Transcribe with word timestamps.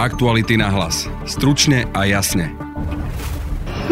Aktuality 0.00 0.56
na 0.56 0.72
hlas. 0.72 1.04
Stručne 1.28 1.84
a 1.92 2.08
jasne. 2.08 2.56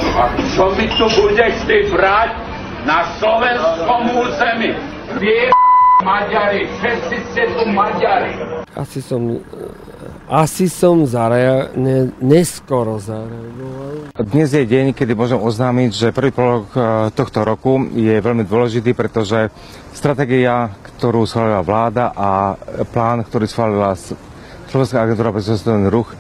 A 0.01 0.25
čo 0.57 0.73
mi 0.73 0.89
tu 0.97 1.05
budeš 1.05 1.69
ty 1.69 1.85
brať 1.93 2.33
na 2.89 3.13
slovenskom 3.21 4.17
území? 4.17 4.73
Vie 5.21 5.53
Maďari, 6.01 6.65
všetci 6.81 7.17
ste 7.29 7.43
tu 7.53 7.69
Maďari. 7.69 8.41
Asi 8.73 9.05
som, 9.05 9.37
asi 10.33 10.73
som 10.73 11.05
zarea, 11.05 11.77
ne, 11.77 12.09
neskoro 12.25 12.97
zareagoval. 12.97 14.09
Dnes 14.17 14.49
je 14.57 14.65
deň, 14.65 14.97
kedy 14.97 15.13
môžem 15.13 15.37
oznámiť, 15.37 15.91
že 15.93 16.17
prvý 16.17 16.33
polok 16.33 16.73
e, 16.73 17.13
tohto 17.13 17.45
roku 17.45 17.85
je 17.93 18.17
veľmi 18.17 18.49
dôležitý, 18.49 18.97
pretože 18.97 19.53
stratégia, 19.93 20.73
ktorú 20.97 21.29
schválila 21.29 21.61
vláda 21.61 22.17
a 22.17 22.57
plán, 22.89 23.29
ktorý 23.29 23.45
schválila 23.45 23.93
Slovenská 24.69 25.01
agentúra 25.01 25.33
pre 25.33 25.41
cestovný 25.41 25.89
ruch, 25.89 26.13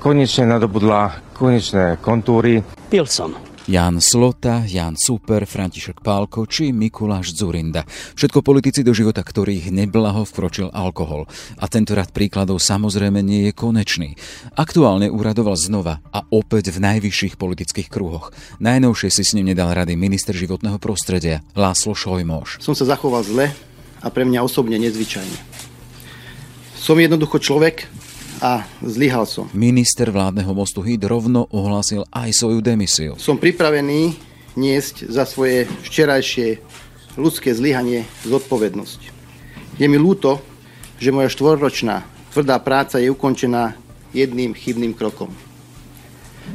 konečne 0.00 0.48
nadobudla 0.48 1.20
konečné 1.36 2.00
kontúry. 2.00 2.64
Pilson. 2.88 3.36
Jan 3.68 4.00
Slota, 4.00 4.64
Jan 4.64 4.96
Super, 4.96 5.44
František 5.44 6.00
Pálko 6.00 6.48
či 6.48 6.72
Mikuláš 6.72 7.36
Zurinda. 7.36 7.84
Všetko 8.16 8.40
politici 8.40 8.80
do 8.80 8.96
života, 8.96 9.20
ktorých 9.20 9.68
neblaho 9.68 10.24
vkročil 10.24 10.72
alkohol. 10.72 11.28
A 11.60 11.68
tento 11.68 11.92
rad 11.92 12.08
príkladov 12.16 12.64
samozrejme 12.64 13.20
nie 13.20 13.46
je 13.46 13.52
konečný. 13.52 14.16
Aktuálne 14.56 15.12
uradoval 15.12 15.60
znova 15.60 16.00
a 16.16 16.24
opäť 16.32 16.72
v 16.72 16.80
najvyšších 16.80 17.36
politických 17.36 17.92
kruhoch. 17.92 18.32
Najnovšie 18.56 19.12
si 19.12 19.20
s 19.20 19.36
ním 19.36 19.52
nedal 19.52 19.76
rady 19.76 20.00
minister 20.00 20.32
životného 20.32 20.80
prostredia 20.80 21.44
Láslo 21.52 21.92
Šojmoš. 21.92 22.64
Som 22.64 22.72
sa 22.72 22.88
zachoval 22.88 23.20
zle 23.20 23.52
a 24.00 24.08
pre 24.08 24.24
mňa 24.24 24.40
osobne 24.40 24.80
nezvyčajne. 24.80 25.59
Som 26.80 26.96
jednoducho 26.96 27.36
človek, 27.36 27.84
a 28.40 28.64
zlyhal 28.80 29.28
som. 29.28 29.52
Minister 29.52 30.08
vládneho 30.08 30.48
mostu 30.56 30.80
Hyd 30.80 31.04
rovno 31.04 31.44
ohlásil 31.52 32.08
aj 32.08 32.32
svoju 32.32 32.64
demisiu. 32.64 33.12
Som 33.20 33.36
pripravený 33.36 34.16
niesť 34.56 35.12
za 35.12 35.28
svoje 35.28 35.68
včerajšie 35.84 36.56
ľudské 37.20 37.52
zlyhanie 37.52 38.08
zodpovednosť. 38.24 39.00
Je 39.76 39.86
mi 39.92 40.00
ľúto, 40.00 40.40
že 40.96 41.12
moja 41.12 41.28
štvorročná 41.28 42.00
tvrdá 42.32 42.56
práca 42.64 42.96
je 42.96 43.12
ukončená 43.12 43.76
jedným 44.16 44.56
chybným 44.56 44.96
krokom. 44.96 45.28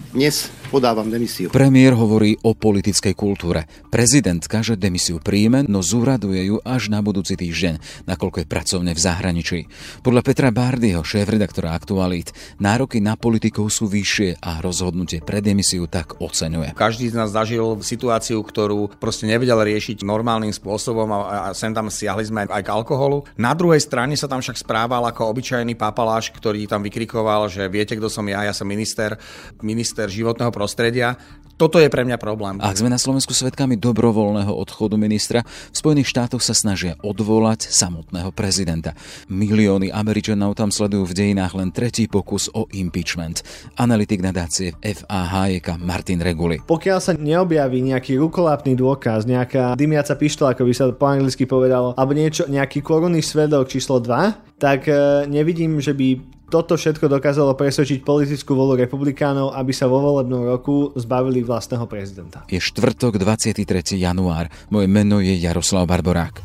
Dnes 0.10 0.50
podávam 0.68 1.08
demisiu. 1.08 1.48
Premiér 1.54 1.94
hovorí 1.94 2.36
o 2.44 2.58
politickej 2.58 3.14
kultúre. 3.14 3.70
Prezidentka, 3.94 4.60
že 4.66 4.76
demisiu 4.76 5.22
príjme, 5.22 5.64
no 5.66 5.80
zúraduje 5.86 6.50
ju 6.50 6.58
až 6.66 6.90
na 6.92 7.00
budúci 7.00 7.38
týždeň, 7.38 8.06
nakoľko 8.10 8.44
je 8.44 8.48
pracovne 8.48 8.92
v 8.92 9.00
zahraničí. 9.00 9.60
Podľa 10.02 10.22
Petra 10.26 10.50
Bárdyho, 10.50 11.06
šéf-redaktora 11.06 11.76
Aktualít, 11.76 12.34
nároky 12.58 13.00
na 13.00 13.14
politikov 13.20 13.70
sú 13.70 13.86
vyššie 13.86 14.42
a 14.42 14.64
rozhodnutie 14.64 15.22
pre 15.22 15.44
demisiu 15.44 15.86
tak 15.86 16.18
oceňuje. 16.18 16.74
Každý 16.74 17.12
z 17.12 17.16
nás 17.20 17.32
zažil 17.32 17.80
situáciu, 17.84 18.42
ktorú 18.42 18.98
proste 18.98 19.30
nevedel 19.30 19.60
riešiť 19.62 20.02
normálnym 20.02 20.52
spôsobom 20.52 21.08
a, 21.12 21.52
a 21.52 21.58
sem 21.58 21.76
tam 21.76 21.92
siahli 21.92 22.26
sme 22.26 22.48
aj 22.48 22.64
k 22.64 22.74
alkoholu. 22.74 23.28
Na 23.36 23.54
druhej 23.54 23.84
strane 23.84 24.16
sa 24.16 24.32
tam 24.32 24.40
však 24.40 24.64
správal 24.64 25.04
ako 25.06 25.30
obyčajný 25.36 25.76
papaláš, 25.76 26.32
ktorý 26.32 26.64
tam 26.66 26.82
vykrikoval, 26.82 27.52
že 27.52 27.68
viete, 27.68 28.00
kto 28.00 28.08
som 28.08 28.24
ja, 28.32 28.48
ja 28.48 28.54
som 28.56 28.66
minister, 28.66 29.20
minister 29.60 30.08
životného 30.08 30.55
prostredia. 30.56 31.20
Toto 31.56 31.80
je 31.80 31.88
pre 31.88 32.04
mňa 32.04 32.20
problém. 32.20 32.60
Ak 32.60 32.76
sme 32.76 32.92
na 32.92 33.00
Slovensku 33.00 33.32
svetkami 33.32 33.80
dobrovoľného 33.80 34.52
odchodu 34.52 35.00
ministra, 35.00 35.40
v 35.48 35.76
Spojených 35.76 36.12
štátoch 36.12 36.44
sa 36.44 36.52
snažia 36.52 37.00
odvolať 37.00 37.72
samotného 37.72 38.36
prezidenta. 38.36 38.92
Milióny 39.32 39.88
Američanov 39.88 40.60
tam 40.60 40.68
sledujú 40.68 41.08
v 41.08 41.16
dejinách 41.16 41.56
len 41.56 41.72
tretí 41.72 42.12
pokus 42.12 42.52
o 42.52 42.68
impeachment. 42.76 43.40
Analytik 43.80 44.20
nadácie 44.20 44.76
FAH 44.84 45.80
Martin 45.80 46.20
Reguli. 46.20 46.60
Pokiaľ 46.60 47.00
sa 47.00 47.16
neobjaví 47.16 47.80
nejaký 47.88 48.20
rukolapný 48.20 48.76
dôkaz, 48.76 49.24
nejaká 49.24 49.80
dymiaca 49.80 50.12
pištola, 50.20 50.60
ako 50.60 50.68
by 50.68 50.74
sa 50.76 50.92
po 50.92 51.08
anglicky 51.08 51.48
povedalo, 51.48 51.96
alebo 51.96 52.12
niečo, 52.12 52.52
nejaký 52.52 52.84
korunný 52.84 53.24
svedok 53.24 53.72
číslo 53.72 54.04
2, 54.04 54.60
tak 54.60 54.92
e, 54.92 55.24
nevidím, 55.32 55.80
že 55.80 55.96
by 55.96 56.35
toto 56.56 56.80
všetko 56.80 57.12
dokázalo 57.12 57.52
presvedčiť 57.60 58.08
politickú 58.08 58.56
volu 58.56 58.80
republikánov, 58.80 59.52
aby 59.60 59.76
sa 59.76 59.92
vo 59.92 60.00
volebnom 60.00 60.48
roku 60.48 60.96
zbavili 60.96 61.44
vlastného 61.44 61.84
prezidenta. 61.84 62.48
Je 62.48 62.64
štvrtok 62.64 63.20
23. 63.20 64.00
január. 64.00 64.48
Moje 64.72 64.88
meno 64.88 65.20
je 65.20 65.36
Jaroslav 65.36 65.84
Barborák. 65.84 66.40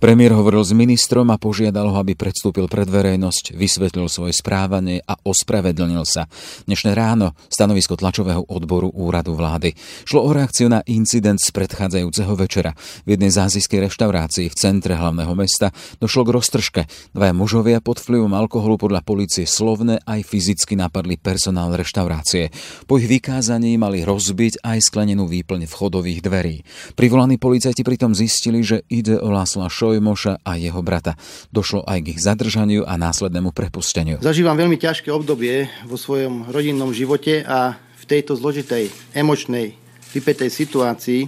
Premiér 0.00 0.32
hovoril 0.32 0.64
s 0.64 0.72
ministrom 0.72 1.28
a 1.28 1.36
požiadal 1.36 1.92
ho, 1.92 1.96
aby 2.00 2.16
predstúpil 2.16 2.72
pred 2.72 2.88
verejnosť, 2.88 3.52
vysvetlil 3.52 4.08
svoje 4.08 4.32
správanie 4.32 5.04
a 5.04 5.12
ospravedlnil 5.20 6.08
sa. 6.08 6.24
Dnešné 6.64 6.96
ráno 6.96 7.36
stanovisko 7.52 8.00
tlačového 8.00 8.48
odboru 8.48 8.88
úradu 8.96 9.36
vlády. 9.36 9.76
Šlo 10.08 10.24
o 10.24 10.32
reakciu 10.32 10.72
na 10.72 10.80
incident 10.88 11.36
z 11.36 11.52
predchádzajúceho 11.52 12.32
večera. 12.32 12.72
V 13.04 13.12
jednej 13.12 13.28
zázijskej 13.28 13.92
reštaurácii 13.92 14.48
v 14.48 14.56
centre 14.56 14.96
hlavného 14.96 15.36
mesta 15.36 15.68
došlo 16.00 16.24
k 16.24 16.32
roztržke. 16.32 16.82
Dvaja 17.12 17.36
mužovia 17.36 17.84
pod 17.84 18.00
vplyvom 18.00 18.32
alkoholu 18.32 18.80
podľa 18.80 19.04
policie 19.04 19.44
slovne 19.44 20.00
aj 20.08 20.24
fyzicky 20.24 20.80
napadli 20.80 21.20
personál 21.20 21.76
reštaurácie. 21.76 22.48
Po 22.88 22.96
ich 22.96 23.04
vykázaní 23.04 23.76
mali 23.76 24.00
rozbiť 24.08 24.64
aj 24.64 24.80
sklenenú 24.80 25.28
výplň 25.28 25.68
vchodových 25.68 26.24
dverí. 26.24 26.64
Privolaní 26.96 27.36
policajti 27.36 27.84
pritom 27.84 28.16
zistili, 28.16 28.64
že 28.64 28.80
ide 28.88 29.20
o 29.20 29.28
Lásla 29.28 29.68
Šo 29.68 29.89
Šojmoša 29.90 30.46
a 30.46 30.54
jeho 30.54 30.78
brata. 30.86 31.18
Došlo 31.50 31.82
aj 31.82 31.98
k 32.06 32.14
ich 32.14 32.22
zadržaniu 32.22 32.86
a 32.86 32.94
následnému 32.94 33.50
prepusteniu. 33.50 34.22
Zažívam 34.22 34.54
veľmi 34.54 34.78
ťažké 34.78 35.10
obdobie 35.10 35.66
vo 35.82 35.98
svojom 35.98 36.46
rodinnom 36.46 36.94
živote 36.94 37.42
a 37.42 37.74
v 37.74 38.04
tejto 38.06 38.38
zložitej, 38.38 38.86
emočnej, 39.18 39.74
vypetej 40.14 40.46
situácii 40.46 41.26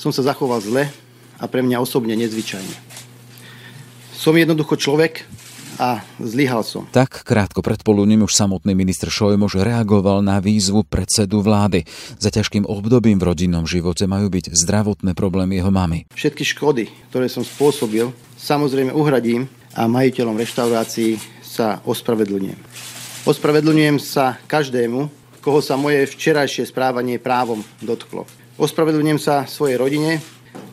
som 0.00 0.16
sa 0.16 0.24
zachoval 0.24 0.64
zle 0.64 0.88
a 1.36 1.44
pre 1.44 1.60
mňa 1.60 1.76
osobne 1.84 2.16
nezvyčajne. 2.16 2.88
Som 4.16 4.40
jednoducho 4.40 4.80
človek, 4.80 5.28
a 5.78 6.02
zlyhal 6.18 6.66
som. 6.66 6.84
Tak 6.90 7.22
krátko 7.22 7.62
pred 7.62 7.80
poludním 7.86 8.26
už 8.26 8.34
samotný 8.34 8.74
minister 8.74 9.08
Šojmož 9.08 9.62
reagoval 9.62 10.20
na 10.20 10.42
výzvu 10.42 10.82
predsedu 10.84 11.40
vlády. 11.40 11.86
Za 12.18 12.34
ťažkým 12.34 12.66
obdobím 12.66 13.22
v 13.22 13.30
rodinnom 13.30 13.64
živote 13.64 14.10
majú 14.10 14.28
byť 14.28 14.50
zdravotné 14.52 15.14
problémy 15.14 15.62
jeho 15.62 15.70
mamy. 15.70 16.10
Všetky 16.12 16.44
škody, 16.44 16.90
ktoré 17.08 17.30
som 17.30 17.46
spôsobil, 17.46 18.10
samozrejme 18.36 18.90
uhradím 18.90 19.46
a 19.78 19.86
majiteľom 19.86 20.34
reštaurácií 20.34 21.16
sa 21.40 21.78
ospravedlňujem. 21.86 22.58
Ospravedlňujem 23.24 23.96
sa 24.02 24.36
každému, 24.50 25.06
koho 25.38 25.60
sa 25.62 25.78
moje 25.78 26.10
včerajšie 26.10 26.66
správanie 26.66 27.22
právom 27.22 27.62
dotklo. 27.78 28.26
Ospravedlňujem 28.58 29.20
sa 29.22 29.46
svojej 29.46 29.78
rodine, 29.78 30.18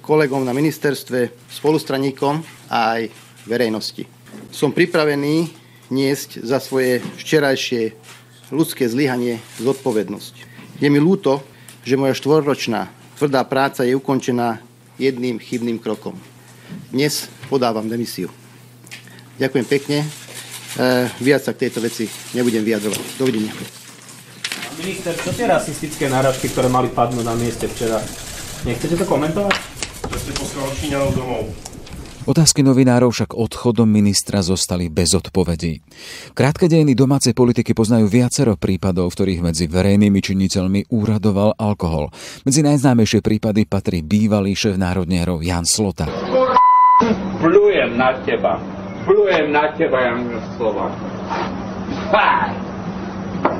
kolegom 0.01 0.41
na 0.41 0.57
ministerstve, 0.57 1.49
spolustraníkom 1.53 2.41
a 2.73 2.97
aj 2.97 3.01
verejnosti. 3.45 4.14
Som 4.55 4.71
pripravený 4.71 5.51
niesť 5.91 6.39
za 6.39 6.63
svoje 6.63 7.03
včerajšie 7.19 7.91
ľudské 8.55 8.87
zlyhanie 8.87 9.43
zodpovednosť. 9.59 10.33
Je 10.79 10.87
mi 10.87 10.95
ľúto, 10.95 11.43
že 11.83 11.99
moja 11.99 12.15
štvorročná 12.15 12.87
tvrdá 13.19 13.43
práca 13.43 13.83
je 13.83 13.91
ukončená 13.99 14.63
jedným 14.95 15.43
chybným 15.43 15.75
krokom. 15.75 16.15
Dnes 16.87 17.27
podávam 17.51 17.83
demisiu. 17.91 18.31
Ďakujem 19.43 19.67
pekne. 19.67 19.99
E, 19.99 20.07
viac 21.19 21.43
sa 21.43 21.51
k 21.51 21.67
tejto 21.67 21.83
veci 21.83 22.07
nebudem 22.31 22.63
vyjadrovať. 22.63 23.03
Dovidenia. 23.19 23.51
Minister, 24.79 25.19
čo 25.19 25.35
tie 25.35 25.51
rasistické 25.51 26.07
náražky, 26.07 26.47
ktoré 26.47 26.71
mali 26.71 26.87
padnúť 26.95 27.27
na 27.27 27.35
mieste 27.35 27.67
včera? 27.67 27.99
Nechcete 28.63 28.95
to 28.95 29.03
komentovať? 29.03 29.51
Že 30.15 30.17
ste 30.23 30.31
poslal 30.31 30.67
Číňanov 30.79 31.11
domov. 31.11 31.74
Otázky 32.25 32.65
novinárov 32.65 33.13
však 33.13 33.37
odchodom 33.37 33.85
ministra 33.85 34.41
zostali 34.41 34.89
bez 34.89 35.13
odpovedí. 35.13 35.85
Krátke 36.33 36.65
dejiny 36.65 36.97
domácej 36.97 37.37
politiky 37.37 37.77
poznajú 37.77 38.09
viacero 38.09 38.57
prípadov, 38.57 39.13
v 39.13 39.15
ktorých 39.21 39.41
medzi 39.45 39.69
verejnými 39.69 40.17
činiteľmi 40.25 40.89
úradoval 40.89 41.53
alkohol. 41.53 42.09
Medzi 42.41 42.65
najznámejšie 42.65 43.21
prípady 43.21 43.69
patrí 43.69 44.01
bývalý 44.01 44.57
šéf 44.57 44.73
národnierov 44.73 45.45
Jan 45.45 45.69
Slota. 45.69 46.09
Plujem 47.37 47.93
na 47.93 48.17
teba. 48.25 48.57
Plujem 49.05 49.53
na 49.53 49.69
teba, 49.77 50.01
Jan 50.01 50.25
Slova. 50.57 50.89
Fakt. 52.09 52.64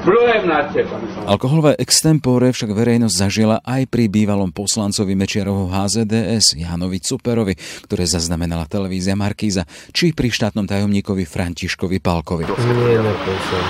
Plujem 0.05 0.45
na 0.45 0.69
teba. 0.69 1.01
Alkoholové 1.25 1.73
extempore 1.81 2.53
však 2.53 2.69
verejnosť 2.77 3.15
zažila 3.17 3.57
aj 3.65 3.89
pri 3.89 4.05
bývalom 4.05 4.53
poslancovi 4.53 5.17
Mečiarovho 5.17 5.65
HZDS 5.73 6.61
Jánovi 6.61 7.01
Cuperovi, 7.01 7.57
ktoré 7.89 8.05
zaznamenala 8.05 8.69
televízia 8.69 9.17
Markíza, 9.17 9.65
či 9.89 10.13
pri 10.13 10.29
štátnom 10.29 10.69
tajomníkovi 10.69 11.25
Františkovi 11.25 11.97
Palkovi. 11.97 12.45
Nie, 12.45 13.01
nepíšem. 13.01 13.65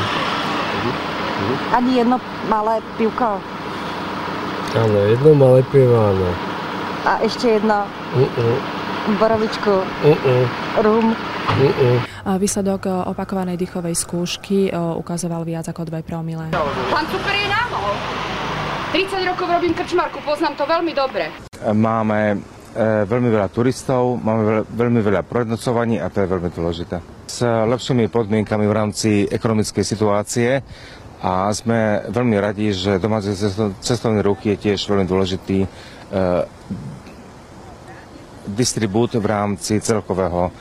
Ani 1.71 2.03
jedno 2.03 2.19
malé 2.51 2.83
pivko. 2.99 3.39
Áno, 4.75 4.97
jedno 5.07 5.31
malé 5.39 5.63
pivo, 5.71 5.95
áno. 5.95 6.35
A 7.07 7.23
ešte 7.23 7.55
jedno. 7.55 7.87
Uh-uh. 8.11 8.84
Borovičku. 9.05 9.73
Uh-uh. 10.01 10.43
Rum. 10.81 11.13
Uh-uh. 11.13 11.97
Výsledok 12.41 12.89
opakovanej 12.89 13.53
dýchovej 13.61 13.93
skúšky 13.93 14.73
ukazoval 14.73 15.45
viac 15.45 15.69
ako 15.69 15.85
2 15.85 16.01
promile. 16.01 16.49
Pán 16.89 17.05
Super 17.13 17.33
je 17.37 17.45
námol. 17.45 17.93
30 18.95 19.27
rokov 19.27 19.45
robím 19.51 19.75
krčmarku, 19.75 20.23
poznám 20.23 20.55
to 20.55 20.63
veľmi 20.63 20.95
dobre. 20.95 21.27
Máme 21.67 22.19
e, 22.31 22.35
veľmi 23.03 23.27
veľa 23.27 23.51
turistov, 23.51 24.15
máme 24.15 24.41
veľ, 24.47 24.59
veľmi 24.71 24.99
veľa 25.03 25.21
prenocovaní 25.27 25.99
a 25.99 26.07
to 26.07 26.23
je 26.23 26.31
veľmi 26.31 26.49
dôležité. 26.49 27.03
S 27.27 27.43
lepšími 27.43 28.07
podmienkami 28.07 28.63
v 28.63 28.71
rámci 28.73 29.27
ekonomickej 29.27 29.83
situácie 29.83 30.63
a 31.19 31.51
sme 31.51 32.07
veľmi 32.07 32.39
radi, 32.39 32.71
že 32.71 32.95
domáci 32.95 33.35
cestovný 33.83 34.23
ruch 34.23 34.47
je 34.47 34.55
tiež 34.55 34.79
veľmi 34.87 35.03
dôležitý 35.03 35.57
e, 35.59 35.67
distribút 38.47 39.17
v 39.17 39.25
rámci 39.25 39.81
celkového 39.81 40.49
e, 40.49 40.51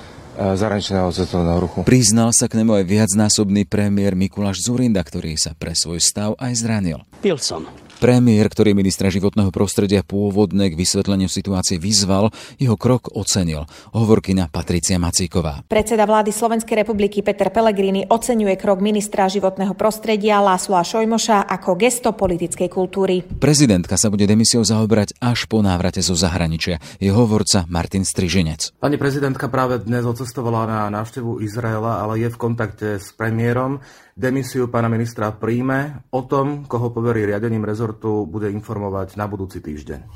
zahraničného 0.56 1.12
cestovného 1.12 1.58
ruchu. 1.60 1.78
Priznal 1.84 2.32
sa 2.32 2.48
k 2.48 2.64
nemu 2.64 2.80
aj 2.80 2.84
viacnásobný 2.88 3.68
premiér 3.68 4.16
Mikuláš 4.16 4.64
Zurinda, 4.64 5.04
ktorý 5.04 5.36
sa 5.36 5.52
pre 5.52 5.76
svoj 5.76 6.00
stav 6.00 6.32
aj 6.40 6.52
zranil. 6.64 7.04
Pil 7.20 7.36
som. 7.36 7.68
Premiér, 8.02 8.50
ktorý 8.50 8.74
ministra 8.74 9.08
životného 9.08 9.54
prostredia 9.54 10.02
pôvodne 10.02 10.70
k 10.70 10.78
vysvetleniu 10.78 11.30
situácie 11.30 11.78
vyzval, 11.78 12.34
jeho 12.58 12.74
krok 12.74 13.10
ocenil. 13.14 13.64
Hovorkyňa 13.94 14.50
Patricia 14.50 14.98
Macíková. 14.98 15.62
Predseda 15.70 16.04
vlády 16.04 16.34
Slovenskej 16.34 16.82
republiky 16.82 17.22
Peter 17.22 17.48
Pellegrini 17.54 18.04
oceňuje 18.04 18.54
krok 18.58 18.82
ministra 18.82 19.30
životného 19.30 19.78
prostredia 19.78 20.42
Lásla 20.42 20.82
Šojmoša 20.82 21.46
ako 21.46 21.70
gesto 21.78 22.10
politickej 22.12 22.68
kultúry. 22.68 23.22
Prezidentka 23.38 23.94
sa 23.94 24.10
bude 24.10 24.26
demisiou 24.26 24.66
zaoberať 24.66 25.16
až 25.22 25.46
po 25.46 25.62
návrate 25.62 26.02
zo 26.02 26.18
zahraničia. 26.18 26.82
Je 26.98 27.14
hovorca 27.14 27.64
Martin 27.70 28.02
Striženec. 28.02 28.76
Pani 28.82 28.98
prezidentka 28.98 29.46
práve 29.46 29.80
dnes 29.80 30.02
odcestovala 30.04 30.66
na 30.66 30.80
návštevu 30.92 31.40
Izraela, 31.40 32.02
ale 32.04 32.20
je 32.20 32.28
v 32.28 32.36
kontakte 32.36 32.88
s 32.98 33.14
premiérom. 33.14 33.80
Demisiu 34.14 34.70
pána 34.70 34.86
ministra 34.86 35.34
príjme. 35.34 36.06
O 36.14 36.22
tom, 36.22 36.70
koho 36.70 36.94
poverí 36.94 37.26
riadením 37.26 37.66
rezortu, 37.66 38.30
bude 38.30 38.46
informovať 38.46 39.18
na 39.18 39.26
budúci 39.26 39.58
týždeň. 39.58 40.06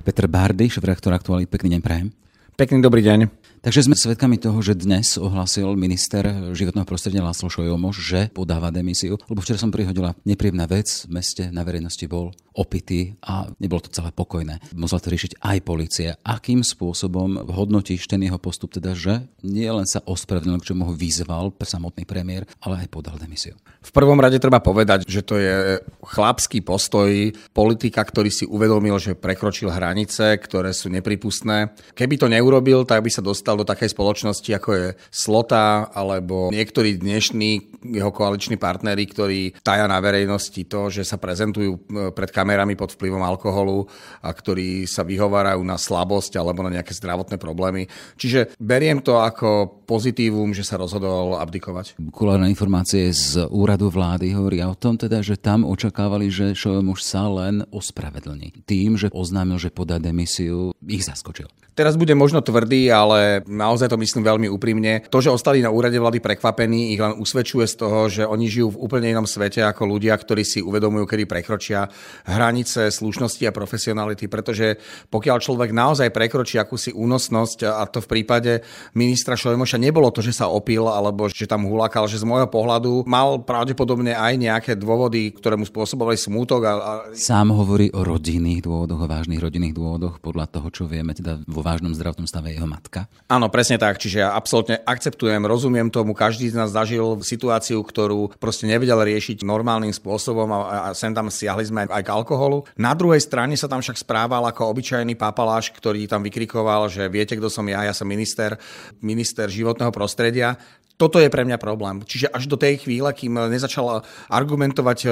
Peter 0.00 0.24
Bárdy, 0.24 0.72
šéf-reaktor 0.72 1.12
aktuálny. 1.12 1.44
Pekný 1.44 1.76
deň 1.76 1.82
prajem. 1.84 2.08
Pekný 2.56 2.80
dobrý 2.80 3.04
deň. 3.04 3.39
Takže 3.60 3.84
sme 3.84 3.92
svedkami 3.92 4.40
toho, 4.40 4.56
že 4.64 4.72
dnes 4.72 5.20
ohlasil 5.20 5.76
minister 5.76 6.24
životného 6.56 6.88
prostredia 6.88 7.20
Láslo 7.20 7.52
Šojomoš, 7.52 7.96
že 8.00 8.20
podáva 8.32 8.72
demisiu. 8.72 9.20
Lebo 9.28 9.44
včera 9.44 9.60
som 9.60 9.68
prihodila 9.68 10.16
nepríjemná 10.24 10.64
vec, 10.64 11.04
v 11.04 11.20
meste 11.20 11.52
na 11.52 11.60
verejnosti 11.60 12.08
bol 12.08 12.32
opitý 12.56 13.20
a 13.20 13.52
nebolo 13.60 13.84
to 13.84 13.92
celé 13.92 14.16
pokojné. 14.16 14.64
Musela 14.72 15.04
to 15.04 15.12
riešiť 15.12 15.44
aj 15.44 15.58
policia. 15.60 16.16
Akým 16.24 16.64
spôsobom 16.64 17.52
hodnotíš 17.52 18.08
ten 18.08 18.24
jeho 18.24 18.40
postup, 18.40 18.72
teda, 18.72 18.96
že 18.96 19.28
nie 19.44 19.68
len 19.68 19.84
sa 19.84 20.00
ospravedlnil, 20.08 20.64
k 20.64 20.72
čomu 20.72 20.88
ho 20.88 20.96
vyzval 20.96 21.52
samotný 21.60 22.08
premiér, 22.08 22.48
ale 22.64 22.84
aj 22.84 22.88
podal 22.88 23.20
demisiu? 23.20 23.60
V 23.80 23.92
prvom 23.92 24.18
rade 24.18 24.40
treba 24.40 24.60
povedať, 24.60 25.04
že 25.04 25.20
to 25.20 25.36
je 25.36 25.80
chlapský 26.04 26.64
postoj 26.64 27.12
politika, 27.52 28.04
ktorý 28.04 28.32
si 28.32 28.44
uvedomil, 28.48 28.96
že 29.00 29.16
prekročil 29.16 29.68
hranice, 29.72 30.36
ktoré 30.40 30.72
sú 30.72 30.92
nepripustné. 30.92 31.76
Keby 31.96 32.14
to 32.20 32.26
neurobil, 32.28 32.84
tak 32.84 33.04
by 33.04 33.12
sa 33.12 33.24
dostal 33.24 33.49
do 33.56 33.66
takej 33.66 33.90
spoločnosti, 33.90 34.50
ako 34.54 34.70
je 34.76 34.86
Slota 35.08 35.90
alebo 35.90 36.52
niektorí 36.52 37.00
dnešní 37.00 37.82
jeho 37.96 38.12
koaliční 38.12 38.60
partnery, 38.60 39.08
ktorí 39.08 39.40
taja 39.64 39.88
na 39.88 39.98
verejnosti 40.04 40.60
to, 40.68 40.92
že 40.92 41.02
sa 41.02 41.16
prezentujú 41.16 41.70
e, 41.74 41.78
pred 42.12 42.28
kamerami 42.28 42.76
pod 42.76 42.92
vplyvom 42.92 43.24
alkoholu 43.24 43.88
a 44.20 44.28
ktorí 44.28 44.84
sa 44.84 45.00
vyhovárajú 45.00 45.64
na 45.64 45.80
slabosť 45.80 46.36
alebo 46.36 46.60
na 46.60 46.76
nejaké 46.76 46.92
zdravotné 46.92 47.40
problémy. 47.40 47.88
Čiže 48.20 48.54
beriem 48.60 49.00
to 49.00 49.16
ako 49.16 49.80
pozitívum, 49.88 50.52
že 50.52 50.62
sa 50.62 50.76
rozhodol 50.76 51.40
abdikovať. 51.40 51.98
Kulárne 52.12 52.52
informácie 52.52 53.08
z 53.10 53.48
úradu 53.48 53.88
vlády 53.88 54.36
hovoria 54.36 54.68
o 54.68 54.76
tom 54.76 55.00
teda, 55.00 55.24
že 55.24 55.40
tam 55.40 55.64
očakávali, 55.64 56.28
že 56.28 56.52
Šojomuš 56.52 57.00
sa 57.00 57.26
len 57.26 57.64
ospravedlní. 57.72 58.62
Tým, 58.68 59.00
že 59.00 59.08
oznámil, 59.10 59.56
že 59.56 59.72
podá 59.72 59.96
demisiu, 59.96 60.76
ich 60.86 61.04
zaskočil. 61.04 61.48
Teraz 61.80 61.94
bude 61.94 62.12
možno 62.18 62.42
tvrdý, 62.42 62.92
ale 62.92 63.46
naozaj 63.46 63.94
to 63.94 63.96
myslím 63.96 64.26
veľmi 64.26 64.52
úprimne. 64.52 65.06
To, 65.08 65.22
že 65.22 65.32
ostali 65.32 65.62
na 65.62 65.72
úrade 65.72 65.96
vlády 65.96 66.18
prekvapení, 66.18 66.92
ich 66.92 67.00
len 67.00 67.16
usvedčuje 67.16 67.64
z 67.64 67.74
toho, 67.78 68.10
že 68.10 68.26
oni 68.26 68.50
žijú 68.50 68.74
v 68.74 68.80
úplne 68.84 69.08
inom 69.14 69.24
svete 69.24 69.62
ako 69.64 69.86
ľudia, 69.86 70.12
ktorí 70.18 70.42
si 70.44 70.60
uvedomujú, 70.60 71.06
kedy 71.06 71.24
prekročia 71.30 71.86
hranice 72.26 72.90
slušnosti 72.90 73.48
a 73.48 73.54
profesionality, 73.54 74.26
pretože 74.26 74.76
pokiaľ 75.08 75.36
človek 75.40 75.70
naozaj 75.70 76.10
prekročí 76.10 76.58
akúsi 76.58 76.90
únosnosť, 76.90 77.70
a 77.70 77.86
to 77.86 78.02
v 78.02 78.18
prípade 78.18 78.60
ministra 78.92 79.38
Šojmoša 79.38 79.78
nebolo 79.78 80.10
to, 80.10 80.20
že 80.20 80.36
sa 80.36 80.50
opil 80.50 80.90
alebo 80.90 81.30
že 81.30 81.46
tam 81.46 81.64
hulakal, 81.64 82.10
že 82.10 82.20
z 82.20 82.26
môjho 82.26 82.50
pohľadu 82.50 83.06
mal 83.06 83.40
pravdepodobne 83.46 84.12
aj 84.12 84.34
nejaké 84.36 84.72
dôvody, 84.74 85.32
ktoré 85.32 85.54
mu 85.54 85.64
spôsobovali 85.64 86.18
smútok. 86.18 86.60
A, 86.66 86.72
a... 86.76 86.92
Sám 87.14 87.54
hovorí 87.54 87.88
o 87.94 88.02
rodinných 88.02 88.66
dôvodoch, 88.66 89.06
o 89.06 89.08
vážnych 89.08 89.38
rodinných 89.38 89.72
dôvodoch, 89.72 90.18
podľa 90.18 90.50
toho, 90.50 90.68
čo 90.70 90.86
vieme 90.88 91.12
teda 91.12 91.42
vo 91.44 91.60
vážnom 91.60 91.92
zdravotnom 91.92 92.24
stave 92.24 92.54
jeho 92.54 92.64
matka. 92.64 93.10
Áno, 93.26 93.50
presne 93.50 93.76
tak. 93.76 93.98
Čiže 93.98 94.24
ja 94.24 94.32
absolútne 94.32 94.80
akceptujem, 94.86 95.42
rozumiem 95.44 95.90
tomu. 95.90 96.16
Každý 96.16 96.48
z 96.48 96.56
nás 96.56 96.72
zažil 96.72 97.20
situáciu, 97.20 97.82
ktorú 97.82 98.32
proste 98.38 98.70
nevedel 98.70 98.98
riešiť 99.02 99.42
normálnym 99.42 99.92
spôsobom 99.92 100.48
a, 100.54 100.58
a 100.62 100.88
sem 100.96 101.12
tam 101.12 101.28
siahli 101.28 101.66
sme 101.66 101.80
aj 101.90 102.02
k 102.02 102.12
alkoholu. 102.14 102.64
Na 102.78 102.94
druhej 102.94 103.20
strane 103.20 103.58
sa 103.58 103.66
tam 103.66 103.82
však 103.82 104.00
správal 104.00 104.46
ako 104.48 104.70
obyčajný 104.72 105.18
papaláš, 105.18 105.74
ktorý 105.74 106.06
tam 106.06 106.24
vykrikoval, 106.24 106.88
že 106.88 107.10
viete, 107.12 107.36
kto 107.36 107.50
som 107.50 107.66
ja, 107.68 107.84
ja 107.84 107.94
som 107.94 108.08
minister, 108.08 108.56
minister 109.02 109.50
životného 109.50 109.92
prostredia 109.92 110.56
toto 111.00 111.16
je 111.16 111.32
pre 111.32 111.48
mňa 111.48 111.56
problém. 111.56 112.04
Čiže 112.04 112.28
až 112.28 112.44
do 112.44 112.60
tej 112.60 112.84
chvíle, 112.84 113.08
kým 113.16 113.32
nezačal 113.48 114.04
argumentovať 114.28 114.98
e, 115.00 115.08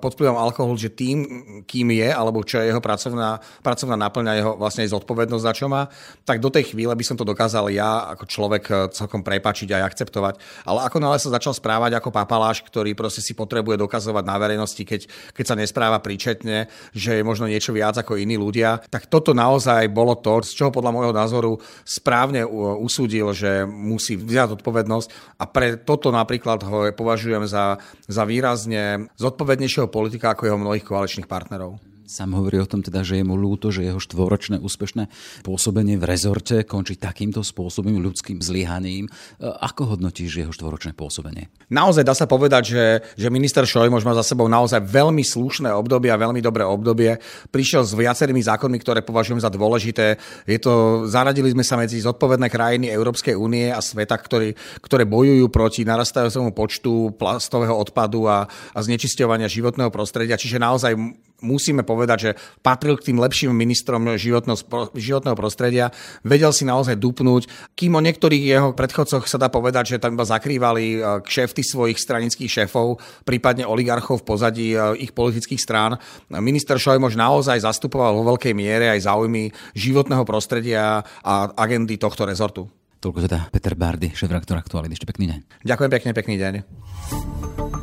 pod 0.00 0.16
vplyvom 0.16 0.40
alkoholu, 0.40 0.80
že 0.80 0.88
tým, 0.88 1.20
kým 1.68 1.92
je, 1.92 2.08
alebo 2.08 2.40
čo 2.40 2.64
je 2.64 2.72
jeho 2.72 2.80
pracovná, 2.80 3.36
pracovná 3.60 4.00
náplňa, 4.08 4.40
jeho 4.40 4.52
vlastne 4.56 4.88
zodpovednosť 4.88 5.44
za 5.44 5.52
čo 5.52 5.68
má, 5.68 5.92
tak 6.24 6.40
do 6.40 6.48
tej 6.48 6.72
chvíle 6.72 6.96
by 6.96 7.04
som 7.04 7.20
to 7.20 7.28
dokázal 7.28 7.68
ja 7.68 8.08
ako 8.16 8.24
človek 8.24 8.64
e, 8.72 8.74
celkom 8.96 9.20
prepačiť 9.20 9.68
a 9.76 9.84
akceptovať. 9.84 10.64
Ale 10.64 10.88
ako 10.88 10.96
nále 10.96 11.20
sa 11.20 11.28
začal 11.28 11.52
správať 11.52 12.00
ako 12.00 12.08
papaláš, 12.08 12.64
ktorý 12.64 12.96
proste 12.96 13.20
si 13.20 13.36
potrebuje 13.36 13.76
dokazovať 13.76 14.24
na 14.24 14.40
verejnosti, 14.40 14.80
keď, 14.80 15.04
keď 15.36 15.44
sa 15.44 15.60
nespráva 15.60 16.00
príčetne, 16.00 16.72
že 16.96 17.20
je 17.20 17.22
možno 17.26 17.44
niečo 17.44 17.76
viac 17.76 18.00
ako 18.00 18.16
iní 18.16 18.40
ľudia, 18.40 18.80
tak 18.88 19.12
toto 19.12 19.36
naozaj 19.36 19.92
bolo 19.92 20.16
to, 20.16 20.40
z 20.40 20.56
čoho 20.56 20.72
podľa 20.72 20.94
môjho 20.96 21.12
názoru 21.12 21.60
správne 21.84 22.48
usúdil, 22.80 23.36
že 23.36 23.68
musí 23.68 24.16
vziať 24.16 24.56
odpovednosť 24.62 25.17
a 25.38 25.44
pre 25.46 25.78
toto 25.80 26.10
napríklad 26.10 26.62
ho 26.66 26.88
považujem 26.94 27.46
za, 27.46 27.78
za 28.06 28.22
výrazne 28.26 29.10
zodpovednejšieho 29.18 29.90
politika 29.90 30.32
ako 30.34 30.48
jeho 30.48 30.58
mnohých 30.58 30.86
koaličných 30.86 31.30
partnerov. 31.30 31.78
Sám 32.08 32.40
hovorí 32.40 32.56
o 32.56 32.64
tom 32.64 32.80
teda, 32.80 33.04
že 33.04 33.20
je 33.20 33.24
mu 33.28 33.36
ľúto, 33.36 33.68
že 33.68 33.84
jeho 33.84 34.00
štvoročné 34.00 34.64
úspešné 34.64 35.12
pôsobenie 35.44 36.00
v 36.00 36.08
rezorte 36.08 36.64
končí 36.64 36.96
takýmto 36.96 37.44
spôsobom 37.44 38.00
ľudským 38.00 38.40
zlyhaním. 38.40 39.12
Ako 39.44 39.92
hodnotíš 39.92 40.40
jeho 40.40 40.48
štvoročné 40.48 40.96
pôsobenie? 40.96 41.52
Naozaj 41.68 42.08
dá 42.08 42.16
sa 42.16 42.24
povedať, 42.24 42.72
že, 42.72 42.84
že 43.12 43.28
minister 43.28 43.68
Šojmož 43.68 44.08
má 44.08 44.16
za 44.16 44.24
sebou 44.24 44.48
naozaj 44.48 44.88
veľmi 44.88 45.20
slušné 45.20 45.68
obdobie 45.68 46.08
a 46.08 46.16
veľmi 46.16 46.40
dobré 46.40 46.64
obdobie. 46.64 47.20
Prišiel 47.52 47.84
s 47.84 47.92
viacerými 47.92 48.40
zákonmi, 48.40 48.80
ktoré 48.80 49.04
považujem 49.04 49.44
za 49.44 49.52
dôležité. 49.52 50.16
Je 50.48 50.56
to, 50.64 51.04
zaradili 51.12 51.52
sme 51.52 51.60
sa 51.60 51.76
medzi 51.76 52.00
zodpovedné 52.00 52.48
krajiny 52.48 52.88
Európskej 52.88 53.36
únie 53.36 53.68
a 53.68 53.84
sveta, 53.84 54.16
ktorý, 54.16 54.56
ktoré 54.80 55.04
bojujú 55.04 55.44
proti 55.52 55.84
narastajúcemu 55.84 56.56
počtu 56.56 57.12
plastového 57.20 57.76
odpadu 57.76 58.24
a, 58.24 58.48
a 58.48 58.78
znečisťovania 58.80 59.52
životného 59.52 59.92
prostredia. 59.92 60.40
Čiže 60.40 60.56
naozaj 60.56 60.96
musíme 61.40 61.86
povedať, 61.86 62.18
že 62.18 62.30
patril 62.62 62.98
k 62.98 63.10
tým 63.10 63.18
lepším 63.22 63.54
ministrom 63.54 64.02
životného 64.18 65.36
prostredia, 65.38 65.94
vedel 66.26 66.50
si 66.50 66.66
naozaj 66.66 66.98
dupnúť, 66.98 67.46
kým 67.78 67.94
o 67.94 68.02
niektorých 68.02 68.44
jeho 68.44 68.70
predchodcoch 68.74 69.26
sa 69.26 69.38
dá 69.38 69.48
povedať, 69.50 69.96
že 69.96 70.02
tam 70.02 70.18
iba 70.18 70.26
zakrývali 70.26 70.84
e, 70.98 71.00
kšefty 71.22 71.62
svojich 71.62 71.98
stranických 71.98 72.50
šéfov, 72.50 72.98
prípadne 73.22 73.66
oligarchov 73.66 74.22
v 74.22 74.26
pozadí 74.26 74.68
e, 74.74 74.78
ich 74.98 75.14
politických 75.14 75.60
strán. 75.62 75.98
Minister 76.30 76.78
Šojmož 76.78 77.14
naozaj 77.14 77.62
zastupoval 77.62 78.14
vo 78.18 78.34
veľkej 78.34 78.54
miere 78.54 78.90
aj 78.90 79.06
záujmy 79.06 79.54
životného 79.78 80.26
prostredia 80.26 81.06
a 81.22 81.34
agendy 81.54 81.98
tohto 81.98 82.26
rezortu. 82.26 82.66
Toľko 82.98 83.30
teda 83.30 83.38
Peter 83.54 83.78
Bardy, 83.78 84.10
šéf-redaktor 84.10 84.58
Aktuality. 84.58 84.98
Ešte 84.98 85.06
pekný 85.06 85.30
deň. 85.30 85.40
Ďakujem 85.62 85.90
pekne, 85.94 86.10
pekný 86.10 86.34
deň. 86.34 87.77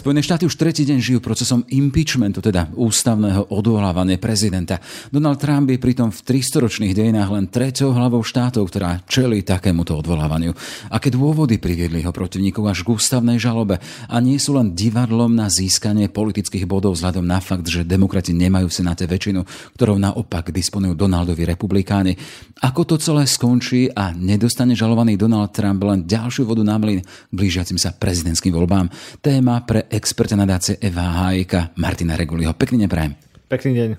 Spojené 0.00 0.24
štáty 0.24 0.48
už 0.48 0.56
tretí 0.56 0.88
deň 0.88 0.96
žijú 0.96 1.20
procesom 1.20 1.60
impeachmentu, 1.68 2.40
teda 2.40 2.72
ústavného 2.72 3.52
odvolávania 3.52 4.16
prezidenta. 4.16 4.80
Donald 5.12 5.36
Trump 5.36 5.68
je 5.68 5.76
pritom 5.76 6.08
v 6.08 6.24
300-ročných 6.24 6.96
dejinách 6.96 7.28
len 7.28 7.52
treťou 7.52 7.92
hlavou 7.92 8.24
štátov, 8.24 8.64
ktorá 8.64 9.04
čelí 9.04 9.44
takémuto 9.44 9.92
odvolávaniu. 10.00 10.56
Aké 10.88 11.12
dôvody 11.12 11.60
priviedli 11.60 12.00
ho 12.00 12.16
protivníkov 12.16 12.64
až 12.72 12.80
k 12.80 12.96
ústavnej 12.96 13.36
žalobe 13.36 13.76
a 14.08 14.16
nie 14.24 14.40
sú 14.40 14.56
len 14.56 14.72
divadlom 14.72 15.36
na 15.36 15.52
získanie 15.52 16.08
politických 16.08 16.64
bodov 16.64 16.96
vzhľadom 16.96 17.28
na 17.28 17.36
fakt, 17.44 17.68
že 17.68 17.84
demokrati 17.84 18.32
nemajú 18.32 18.72
v 18.72 18.76
Senáte 18.80 19.04
väčšinu, 19.04 19.44
ktorou 19.76 20.00
naopak 20.00 20.48
disponujú 20.48 20.96
Donaldovi 20.96 21.44
republikáni. 21.44 22.16
Ako 22.64 22.88
to 22.88 22.96
celé 22.96 23.28
skončí 23.28 23.92
a 23.92 24.16
nedostane 24.16 24.72
žalovaný 24.72 25.20
Donald 25.20 25.52
Trump 25.52 25.84
len 25.84 26.08
ďalšiu 26.08 26.48
vodu 26.48 26.64
na 26.64 26.80
mlyn 26.80 27.04
blížiacim 27.28 27.76
sa 27.76 27.92
prezidentským 27.92 28.56
voľbám? 28.56 28.88
Téma 29.20 29.60
pre 29.68 29.89
experta 29.90 30.38
nadácie 30.38 30.78
Eva 30.78 31.26
Hájka 31.26 31.74
Martina 31.76 32.14
Reguliho. 32.14 32.54
Pekný 32.54 32.86
deň 32.86 32.90
prajem. 32.90 33.12
Pekný 33.50 33.72
deň. 33.74 33.90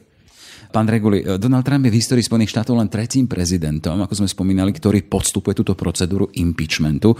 Pán 0.71 0.87
Reguli, 0.87 1.19
Donald 1.35 1.67
Trump 1.67 1.83
je 1.83 1.91
v 1.91 1.99
histórii 1.99 2.23
Spojených 2.23 2.55
štátov 2.55 2.79
len 2.79 2.87
tretím 2.87 3.27
prezidentom, 3.27 4.07
ako 4.07 4.23
sme 4.23 4.27
spomínali, 4.31 4.71
ktorý 4.71 5.03
podstupuje 5.03 5.51
túto 5.51 5.75
procedúru 5.75 6.31
impeachmentu 6.31 7.11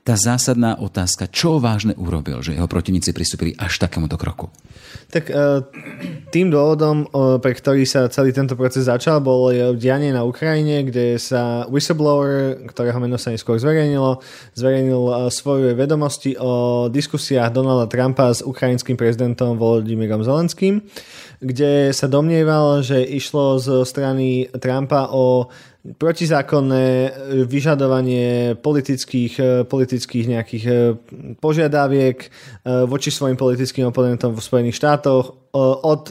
tá 0.00 0.16
zásadná 0.16 0.80
otázka, 0.80 1.28
čo 1.28 1.60
vážne 1.60 1.92
urobil, 2.00 2.40
že 2.40 2.56
jeho 2.56 2.64
protivníci 2.64 3.12
pristúpili 3.12 3.52
až 3.60 3.76
takémuto 3.76 4.16
kroku? 4.16 4.48
Tak 5.12 5.28
e, 5.28 5.34
tým 6.32 6.48
dôvodom, 6.48 7.04
pre 7.42 7.52
ktorý 7.52 7.84
sa 7.84 8.08
celý 8.08 8.32
tento 8.32 8.56
proces 8.56 8.88
začal, 8.88 9.20
bolo 9.20 9.52
dianie 9.76 10.08
na 10.08 10.24
Ukrajine, 10.24 10.88
kde 10.88 11.20
sa 11.20 11.68
whistleblower, 11.68 12.64
ktorého 12.70 12.96
meno 12.96 13.20
sa 13.20 13.34
neskôr 13.34 13.60
zverejnilo, 13.60 14.24
zverejnil 14.56 15.02
e, 15.04 15.12
svoje 15.28 15.76
vedomosti 15.76 16.32
o 16.40 16.86
diskusiách 16.88 17.52
Donalda 17.52 17.90
Trumpa 17.90 18.32
s 18.32 18.40
ukrajinským 18.40 18.96
prezidentom 18.96 19.60
Volodymyrom 19.60 20.24
Zelenským, 20.24 20.80
kde 21.40 21.96
sa 21.96 22.04
domnieval, 22.04 22.84
že 22.84 23.00
išlo 23.00 23.56
zo 23.56 23.80
strany 23.88 24.52
Trumpa 24.60 25.08
o 25.08 25.48
protizákonné 25.80 26.86
e, 26.86 27.10
vyžadovanie 27.48 28.54
politických, 28.60 29.34
e, 29.40 29.44
politických 29.64 30.26
nejakých 30.28 30.64
e, 30.68 30.72
požiadaviek 31.40 32.18
voči 32.84 33.08
svojim 33.08 33.40
politickým 33.40 33.88
oponentom 33.88 34.36
v 34.36 34.44
Spojených 34.44 34.76
štátoch 34.76 35.50
od 35.56 36.02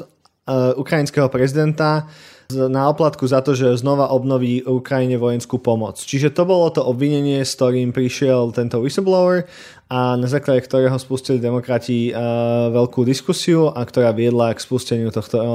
ukrajinského 0.81 1.29
prezidenta 1.29 2.09
na 2.49 2.89
oplatku 2.89 3.29
za 3.29 3.45
to, 3.45 3.53
že 3.53 3.77
znova 3.77 4.09
obnoví 4.09 4.65
Ukrajine 4.65 5.21
vojenskú 5.21 5.61
pomoc. 5.61 6.01
Čiže 6.01 6.33
to 6.33 6.49
bolo 6.49 6.73
to 6.73 6.81
obvinenie, 6.81 7.45
s 7.45 7.53
ktorým 7.53 7.93
prišiel 7.93 8.49
tento 8.57 8.81
whistleblower 8.81 9.45
a 9.89 10.17
na 10.17 10.25
základe 10.25 10.65
ktorého 10.65 10.97
spustili 10.97 11.37
demokrati 11.37 12.09
uh, 12.09 12.73
veľkú 12.73 13.05
diskusiu 13.05 13.69
a 13.69 13.85
ktorá 13.85 14.13
viedla 14.17 14.53
k 14.57 14.65
spusteniu 14.65 15.13
tohto 15.13 15.37
uh, 15.37 15.45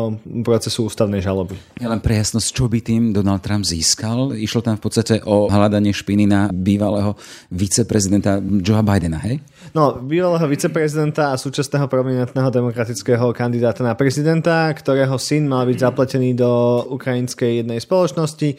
procesu 0.47 0.87
ústavnej 0.87 1.19
žaloby. 1.19 1.59
Ja 1.83 1.91
len 1.91 1.99
pre 1.99 2.15
jasnosť, 2.15 2.49
čo 2.55 2.71
by 2.71 2.79
tým 2.79 3.03
Donald 3.11 3.43
Trump 3.43 3.67
získal? 3.67 4.31
Išlo 4.39 4.63
tam 4.63 4.79
v 4.79 4.83
podstate 4.87 5.19
o 5.27 5.51
hľadanie 5.51 5.91
špiny 5.91 6.31
na 6.31 6.47
bývalého 6.55 7.19
viceprezidenta 7.51 8.39
Joea 8.39 8.87
Bidena, 8.87 9.19
hej? 9.19 9.43
No, 9.75 9.99
bývalého 9.99 10.47
viceprezidenta 10.47 11.35
a 11.35 11.41
súčasného 11.41 11.91
prominentného 11.91 12.47
demokratického 12.47 13.35
kandidáta 13.35 13.83
na 13.83 13.99
prezidenta, 13.99 14.71
ktorého 14.71 15.19
syn 15.19 15.51
mal 15.51 15.67
byť 15.67 15.79
zapletený 15.83 16.31
do 16.39 16.79
ukrajinskej 16.95 17.67
jednej 17.67 17.83
spoločnosti 17.83 18.55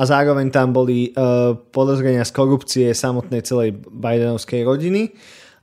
a 0.00 0.02
zároveň 0.08 0.48
tam 0.48 0.72
boli 0.72 1.12
uh, 1.12 1.52
podozrenia 1.68 2.24
z 2.24 2.32
korupcie 2.32 2.86
samotnej 2.96 3.44
celej 3.44 3.76
Bidenovskej 3.76 4.64
rodiny 4.64 5.12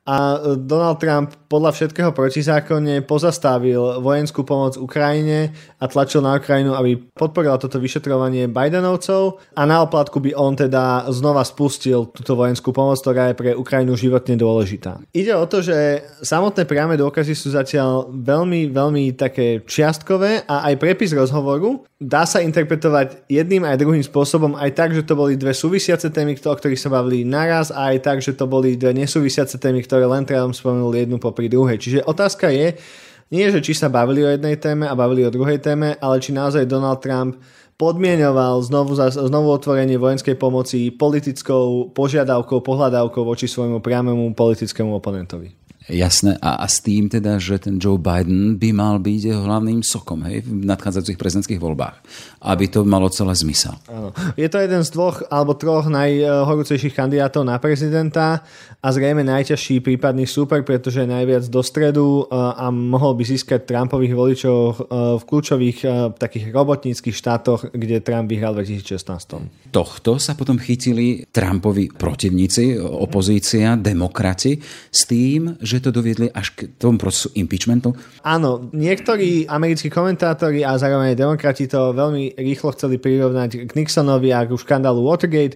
a 0.08 0.41
e, 0.41 0.58
Donald 0.58 0.98
Trump 0.98 1.38
podľa 1.46 1.72
všetkého 1.77 2.12
protizákonne 2.15 3.05
pozastavil 3.05 4.01
vojenskú 4.01 4.41
pomoc 4.41 4.79
Ukrajine 4.79 5.53
a 5.77 5.86
tlačil 5.86 6.25
na 6.25 6.41
Ukrajinu, 6.41 6.74
aby 6.74 6.98
podporila 7.13 7.62
toto 7.62 7.77
vyšetrovanie 7.77 8.50
Bidenovcov 8.50 9.43
a 9.53 9.62
na 9.67 9.84
oplatku 9.86 10.17
by 10.24 10.31
on 10.34 10.58
teda 10.58 11.05
znova 11.13 11.46
spustil 11.46 12.10
túto 12.10 12.34
vojenskú 12.34 12.74
pomoc, 12.74 12.98
ktorá 13.03 13.29
je 13.29 13.38
pre 13.38 13.51
Ukrajinu 13.53 13.93
životne 13.93 14.34
dôležitá. 14.39 15.03
Ide 15.13 15.38
o 15.38 15.46
to, 15.46 15.62
že 15.62 16.01
samotné 16.25 16.65
priame 16.65 16.98
dôkazy 16.98 17.38
sú 17.38 17.53
zatiaľ 17.53 18.10
veľmi, 18.10 18.74
veľmi 18.74 19.13
také 19.13 19.62
čiastkové 19.62 20.48
a 20.50 20.72
aj 20.72 20.81
prepis 20.81 21.13
rozhovoru 21.13 21.84
dá 22.01 22.25
sa 22.25 22.41
interpretovať 22.41 23.29
jedným 23.29 23.62
aj 23.62 23.77
druhým 23.77 24.01
spôsobom, 24.01 24.58
aj 24.58 24.74
tak, 24.74 24.89
že 24.98 25.05
to 25.05 25.13
boli 25.13 25.38
dve 25.38 25.53
súvisiace 25.53 26.10
témy, 26.10 26.34
o 26.34 26.58
ktorých 26.58 26.81
sa 26.81 26.89
bavili 26.89 27.22
naraz, 27.22 27.70
a 27.70 27.93
aj 27.93 27.98
tak, 28.01 28.17
že 28.25 28.34
to 28.34 28.50
boli 28.50 28.74
dve 28.74 28.98
nesúvisiace 28.98 29.62
témy, 29.62 29.86
ktoré 29.91 30.07
len 30.07 30.24
Trump 30.24 30.55
spomenul 30.55 30.95
jednu 30.95 31.19
popri 31.19 31.51
druhej. 31.51 31.75
Čiže 31.75 32.07
otázka 32.07 32.48
je, 32.48 32.79
nie 33.27 33.43
že 33.51 33.60
či 33.60 33.75
sa 33.75 33.91
bavili 33.91 34.24
o 34.24 34.31
jednej 34.31 34.55
téme 34.55 34.88
a 34.88 34.95
bavili 34.95 35.27
o 35.27 35.31
druhej 35.36 35.60
téme, 35.60 36.00
ale 36.00 36.24
či 36.24 36.31
naozaj 36.31 36.63
Donald 36.63 37.03
Trump 37.03 37.36
podmienoval 37.75 38.63
znovu, 38.63 38.95
znovu 38.95 39.51
otvorenie 39.51 40.00
vojenskej 40.00 40.39
pomoci 40.39 40.95
politickou 40.95 41.91
požiadavkou, 41.91 42.63
pohľadávkou 42.63 43.27
voči 43.27 43.51
svojmu 43.51 43.83
priamému 43.83 44.31
politickému 44.31 44.95
oponentovi. 44.95 45.60
Jasné. 45.89 46.38
A, 46.38 46.61
a 46.61 46.67
s 46.69 46.77
tým 46.77 47.09
teda, 47.09 47.41
že 47.41 47.57
ten 47.57 47.81
Joe 47.81 47.97
Biden 47.97 48.61
by 48.61 48.69
mal 48.69 49.01
byť 49.01 49.33
jeho 49.33 49.41
hlavným 49.41 49.81
sokom 49.81 50.21
hej, 50.29 50.45
v 50.45 50.61
nadchádzajúcich 50.69 51.17
prezidentských 51.17 51.57
voľbách. 51.57 51.97
Aby 52.45 52.69
to 52.69 52.85
malo 52.85 53.09
celé 53.09 53.33
zmysel. 53.33 53.73
Áno. 53.89 54.13
Je 54.38 54.45
to 54.45 54.61
jeden 54.61 54.85
z 54.85 54.93
dvoch 54.93 55.25
alebo 55.33 55.57
troch 55.57 55.89
najhorúcejších 55.89 56.93
kandidátov 56.93 57.41
na 57.41 57.57
prezidenta 57.57 58.45
a 58.77 58.88
zrejme 58.93 59.25
najťažší 59.25 59.81
prípadný 59.81 60.29
súper, 60.29 60.61
pretože 60.61 61.01
je 61.01 61.09
najviac 61.09 61.50
do 61.50 61.61
stredu 61.65 62.25
e, 62.25 62.33
a 62.33 62.69
mohol 62.69 63.17
by 63.17 63.23
získať 63.25 63.65
Trumpových 63.65 64.13
voličov 64.13 64.57
e, 64.61 64.73
v 65.17 65.23
kľúčových 65.25 65.77
e, 65.81 65.88
takých 66.13 66.45
robotníckých 66.53 67.15
štátoch, 67.17 67.73
kde 67.73 68.05
Trump 68.05 68.29
vyhral 68.29 68.53
v 68.53 68.69
2016. 68.69 69.73
Tohto 69.73 70.21
sa 70.21 70.38
potom 70.38 70.61
chytili 70.61 71.25
Trumpovi 71.29 71.89
protivníci, 71.93 72.77
opozícia, 72.81 73.73
demokrati 73.77 74.61
s 74.89 75.09
tým, 75.09 75.61
že 75.71 75.79
to 75.79 75.95
doviedli 75.95 76.27
až 76.35 76.51
k 76.51 76.67
tomu 76.75 76.99
procesu 76.99 77.31
impeachmentu? 77.39 77.95
Áno, 78.27 78.67
niektorí 78.75 79.47
americkí 79.47 79.87
komentátori 79.87 80.67
a 80.67 80.75
zároveň 80.75 81.15
demokrati 81.15 81.71
to 81.71 81.95
veľmi 81.95 82.35
rýchlo 82.35 82.75
chceli 82.75 82.99
prirovnať 82.99 83.65
k 83.65 83.71
Nixonovi 83.71 84.35
a 84.35 84.43
k 84.43 84.51
škandálu 84.59 85.07
Watergate, 85.07 85.55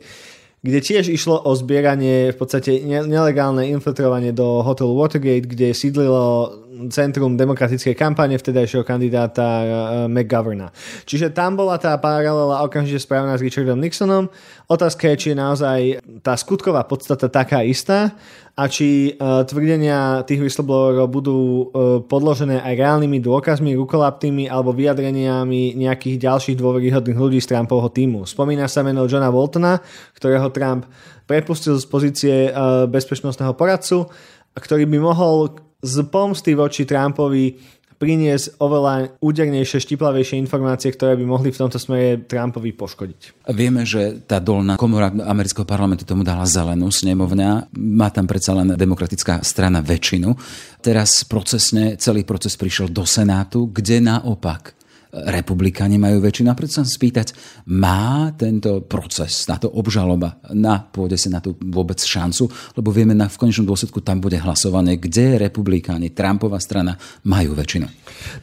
kde 0.65 0.79
tiež 0.81 1.13
išlo 1.13 1.45
o 1.45 1.51
zbieranie, 1.53 2.33
v 2.33 2.37
podstate 2.41 2.81
nelegálne 2.87 3.69
infiltrovanie 3.69 4.33
do 4.33 4.65
hotelu 4.65 4.97
Watergate, 4.97 5.45
kde 5.45 5.77
sídlilo 5.77 6.57
centrum 6.89 7.37
demokratickej 7.39 7.95
kampane 7.95 8.35
vtedajšieho 8.35 8.83
kandidáta 8.83 9.45
uh, 9.45 9.67
McGoverna. 10.11 10.75
Čiže 11.07 11.31
tam 11.31 11.55
bola 11.55 11.79
tá 11.79 11.95
paralela 11.95 12.65
okamžite 12.65 12.99
správna 12.99 13.39
s 13.39 13.45
Richardom 13.45 13.79
Nixonom. 13.79 14.27
Otázka 14.67 15.13
je, 15.13 15.15
či 15.15 15.27
je 15.31 15.37
naozaj 15.39 15.79
tá 16.19 16.35
skutková 16.35 16.83
podstata 16.83 17.31
taká 17.31 17.63
istá 17.63 18.17
a 18.55 18.71
či 18.71 19.11
uh, 19.11 19.43
tvrdenia 19.43 20.23
tých 20.23 20.39
whistleblowerov 20.39 21.11
budú 21.11 21.39
uh, 21.39 21.63
podložené 22.07 22.63
aj 22.63 22.73
reálnymi 22.79 23.19
dôkazmi, 23.19 23.75
rukolaptými 23.75 24.47
alebo 24.47 24.71
vyjadreniami 24.71 25.75
nejakých 25.75 26.15
ďalších 26.23 26.55
dôveryhodných 26.55 27.19
ľudí 27.19 27.43
z 27.43 27.51
Trumpovho 27.51 27.91
týmu. 27.91 28.23
Spomína 28.23 28.71
sa 28.71 28.79
meno 28.79 29.11
Johna 29.11 29.27
Boltona, 29.27 29.83
ktorého 30.15 30.47
Trump 30.55 30.87
prepustil 31.27 31.75
z 31.75 31.85
pozície 31.85 32.35
uh, 32.47 32.87
bezpečnostného 32.87 33.51
poradcu, 33.59 34.07
ktorý 34.55 34.87
by 34.87 34.97
mohol 35.03 35.59
z 35.83 36.07
pomsty 36.07 36.55
voči 36.55 36.87
Trumpovi 36.87 37.59
priniesť 37.95 38.59
oveľa 38.59 39.15
údernejšie, 39.23 39.79
štiplavejšie 39.81 40.39
informácie, 40.39 40.91
ktoré 40.91 41.15
by 41.15 41.25
mohli 41.25 41.49
v 41.49 41.59
tomto 41.59 41.79
smere 41.79 42.23
Trumpovi 42.27 42.75
poškodiť. 42.75 43.47
Vieme, 43.55 43.87
že 43.87 44.21
tá 44.27 44.37
dolná 44.43 44.75
komora 44.75 45.09
amerického 45.09 45.65
parlamentu 45.65 46.03
tomu 46.03 46.21
dala 46.21 46.43
zelenú 46.43 46.91
snemovňa. 46.91 47.71
Má 47.75 48.07
tam 48.11 48.27
predsa 48.27 48.53
len 48.53 48.75
demokratická 48.75 49.41
strana 49.41 49.79
väčšinu. 49.79 50.35
Teraz 50.83 51.23
procesne 51.25 51.95
celý 51.97 52.27
proces 52.27 52.53
prišiel 52.59 52.91
do 52.91 53.07
Senátu, 53.07 53.71
kde 53.71 54.03
naopak 54.03 54.75
republikáni 55.15 55.95
majú 55.95 56.19
väčšinu. 56.19 56.51
A 56.51 56.57
preto 56.57 56.79
sa 56.79 56.83
spýtať, 56.83 57.31
má 57.71 58.35
tento 58.35 58.83
proces, 58.83 59.47
táto 59.47 59.71
obžaloba 59.71 60.43
na 60.51 60.83
pôde 60.83 61.15
si 61.15 61.31
na 61.31 61.39
tú 61.39 61.55
vôbec 61.55 61.97
šancu? 62.03 62.51
Lebo 62.75 62.91
vieme, 62.91 63.15
na, 63.15 63.31
v 63.31 63.39
konečnom 63.39 63.63
dôsledku 63.63 64.03
tam 64.03 64.19
bude 64.19 64.35
hlasovanie, 64.35 64.99
kde 64.99 65.39
republikáni, 65.47 66.11
Trumpova 66.11 66.59
strana 66.59 66.99
majú 67.23 67.55
väčšinu. 67.55 67.87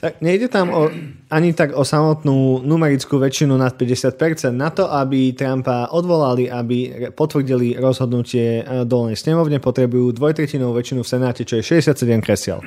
Tak 0.01 0.25
nejde 0.25 0.49
tam 0.49 0.73
o, 0.73 0.89
ani 1.29 1.53
tak 1.53 1.77
o 1.77 1.85
samotnú 1.85 2.65
numerickú 2.65 3.21
väčšinu 3.21 3.53
nad 3.61 3.77
50%. 3.77 4.53
Na 4.57 4.73
to, 4.73 4.89
aby 4.89 5.37
Trumpa 5.37 5.93
odvolali, 5.93 6.49
aby 6.49 7.11
potvrdili 7.13 7.77
rozhodnutie 7.77 8.63
e, 8.63 8.85
dolnej 8.89 9.21
snemovne, 9.21 9.61
potrebujú 9.61 10.17
dvojtretinovú 10.17 10.73
väčšinu 10.81 11.05
v 11.05 11.09
Senáte, 11.09 11.43
čo 11.45 11.61
je 11.61 11.83
67 11.85 12.25
kresiel. 12.25 12.65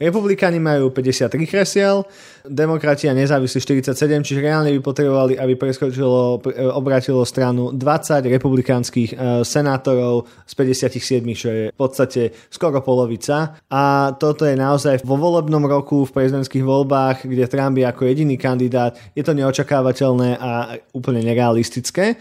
Republikáni 0.00 0.60
majú 0.60 0.88
53 0.92 1.28
kresiel, 1.44 2.06
demokrati 2.44 3.08
a 3.08 3.16
nezávislý 3.34 3.82
47, 3.82 4.22
čiže 4.22 4.38
reálne 4.38 4.70
by 4.78 4.80
potrebovali, 4.80 5.34
aby 5.34 5.58
preskočilo, 5.58 6.38
obratilo 6.78 7.26
stranu 7.26 7.74
20 7.74 8.22
republikánskych 8.22 9.10
e, 9.10 9.16
senátorov 9.42 10.30
z 10.46 10.52
57, 10.54 11.34
čo 11.34 11.48
je 11.50 11.64
v 11.74 11.78
podstate 11.78 12.30
skoro 12.46 12.78
polovica. 12.78 13.58
A 13.66 14.14
toto 14.14 14.46
je 14.46 14.54
naozaj 14.54 15.02
vo 15.02 15.18
volebnom 15.18 15.66
roku 15.66 16.06
v 16.06 16.14
prezidentských 16.14 16.62
voľbách, 16.62 17.26
kde 17.26 17.50
Trump 17.50 17.74
je 17.74 17.86
ako 17.90 18.06
jediný 18.06 18.38
kandidát, 18.38 18.94
je 19.18 19.26
to 19.26 19.34
neočakávateľné 19.34 20.38
a 20.38 20.78
úplne 20.94 21.26
nerealistické. 21.26 22.14